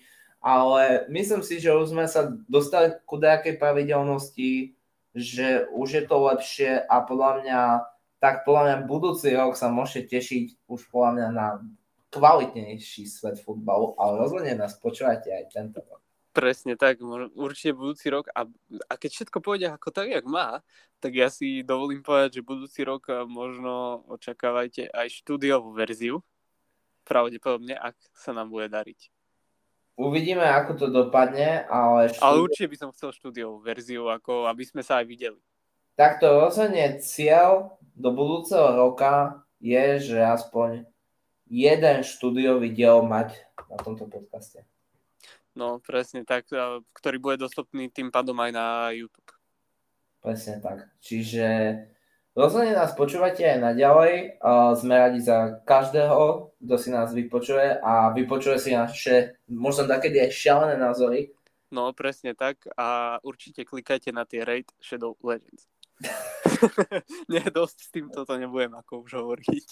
[0.43, 4.75] Ale myslím si, že už sme sa dostali ku nejakej pravidelnosti,
[5.15, 7.61] že už je to lepšie a podľa mňa
[8.23, 11.47] tak podľa mňa budúci rok sa môžete tešiť už podľa mňa na
[12.15, 15.99] kvalitnejší svet futbalu, ale rozhodne nás počúvate aj tento rok.
[16.31, 17.03] Presne tak,
[17.35, 18.47] určite budúci rok a,
[18.89, 20.63] a keď všetko pôjde ako tak, jak má,
[21.03, 26.23] tak ja si dovolím povedať, že budúci rok eh, možno očakávajte aj štúdiovú verziu,
[27.03, 29.11] pravdepodobne, ak sa nám bude dariť.
[29.99, 32.09] Uvidíme, ako to dopadne, ale...
[32.09, 32.25] Štúdio...
[32.25, 35.43] Ale určite by som chcel štúdiovú verziu, ako aby sme sa aj videli.
[35.93, 40.89] Takto rozhodne cieľ do budúceho roka je, že aspoň
[41.47, 43.37] jeden štúdiový diel mať
[43.69, 44.65] na tomto podcaste.
[45.53, 46.49] No, presne tak,
[46.97, 48.67] ktorý bude dostupný tým pádom aj na
[48.97, 49.37] YouTube.
[50.25, 50.89] Presne tak.
[51.05, 51.77] Čiže
[52.33, 54.41] rozhodne nás počúvate aj naďalej.
[54.81, 60.33] Sme radi za každého, kto si nás vypočuje a vypočuje si naše, možno takedy aj
[60.33, 61.37] šialené názory.
[61.69, 62.65] No, presne tak.
[62.81, 65.69] A určite klikajte na tie Raid Shadow Legends.
[67.33, 69.67] Nie, dosť s týmto to nebudem ako už hovoriť.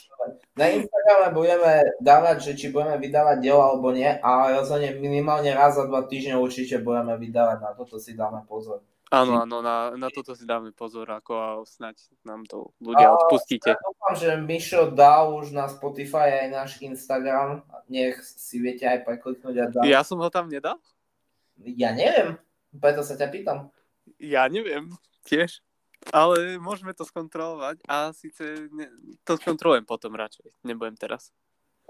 [0.58, 5.78] Na Instagrame budeme dávať, že či budeme vydávať dielo alebo nie, ale rozhodne minimálne raz
[5.78, 8.82] za dva týždne určite budeme vydávať, na toto si dáme pozor.
[9.10, 13.74] Áno, áno, na, na toto si dáme pozor, ako a snať nám to ľudia odpustíte.
[13.74, 19.02] Ja dúfam, že Mišo dá už na Spotify aj náš Instagram, nech si viete aj
[19.02, 19.80] prekliknúť a dá.
[19.82, 20.78] Ja som ho tam nedal?
[21.58, 22.38] Ja neviem,
[22.70, 23.74] preto sa ťa pýtam.
[24.22, 24.94] Ja neviem,
[25.26, 25.58] tiež.
[26.08, 28.88] Ale môžeme to skontrolovať a síce ne,
[29.28, 31.28] to skontrolujem potom radšej, nebudem teraz.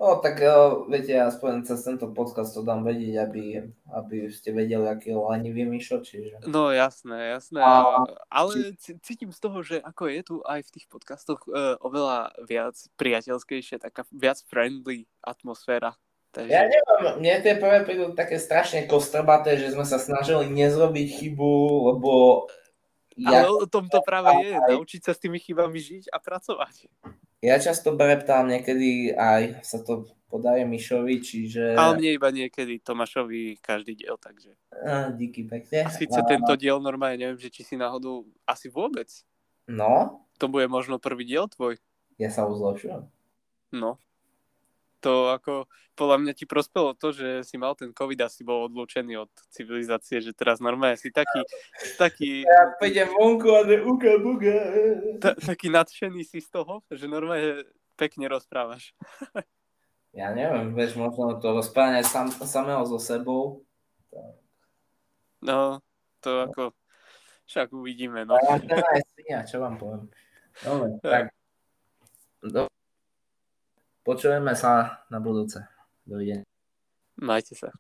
[0.01, 3.45] O, tak o, viete, aspoň cez tento podcast to dám vedieť, aby,
[3.93, 6.41] aby ste vedeli, aký lenivý Mišo, čiže...
[6.49, 8.09] No jasné, jasné, a...
[8.33, 12.81] ale cítim z toho, že ako je tu aj v tých podcastoch e, oveľa viac
[12.97, 15.93] priateľskejšie, taká viac friendly atmosféra.
[16.33, 16.49] Takže...
[16.49, 21.53] Ja neviem, mne tie prvé prídu také strašne kostrbaté, že sme sa snažili nezrobiť chybu,
[21.93, 22.11] lebo
[23.21, 23.45] ja...
[23.45, 26.89] Ale o tom to práve je, naučiť sa s tými chybami žiť a pracovať.
[27.45, 31.75] Ja často breptám, niekedy aj sa to podaje Mišovi, čiže...
[31.75, 34.55] Ale mne iba niekedy, Tomášovi každý diel, takže...
[34.71, 35.85] A, díky pekne.
[35.85, 36.25] A síce a...
[36.25, 39.11] tento diel normálne, neviem, že či si náhodou asi vôbec.
[39.67, 40.23] No?
[40.39, 41.81] To bude možno prvý diel tvoj.
[42.21, 43.09] Ja sa uzlepšujem.
[43.75, 43.99] No,
[45.01, 45.65] to ako
[45.97, 49.33] podľa mňa ti prospelo to, že si mal ten COVID a si bol odlúčený od
[49.53, 51.45] civilizácie, že teraz normálne si taký...
[52.01, 54.57] taký ja pôjdem vonku a ne uka buga.
[55.21, 57.69] Ta, taký nadšený si z toho, že normálne
[58.01, 58.97] pekne rozprávaš.
[60.17, 63.65] ja neviem, vieš, možno to rozprávanie sam, samého so sebou.
[65.45, 65.85] No,
[66.25, 66.63] to ako...
[67.51, 68.39] Však uvidíme, no.
[68.39, 68.63] Ja,
[69.27, 70.07] ja, čo vám poviem.
[70.63, 71.35] Dobre, tak.
[72.47, 72.71] Do...
[74.01, 75.61] Počujeme sa na budúce.
[76.05, 76.45] Dovidenia.
[77.21, 77.80] Majte sa.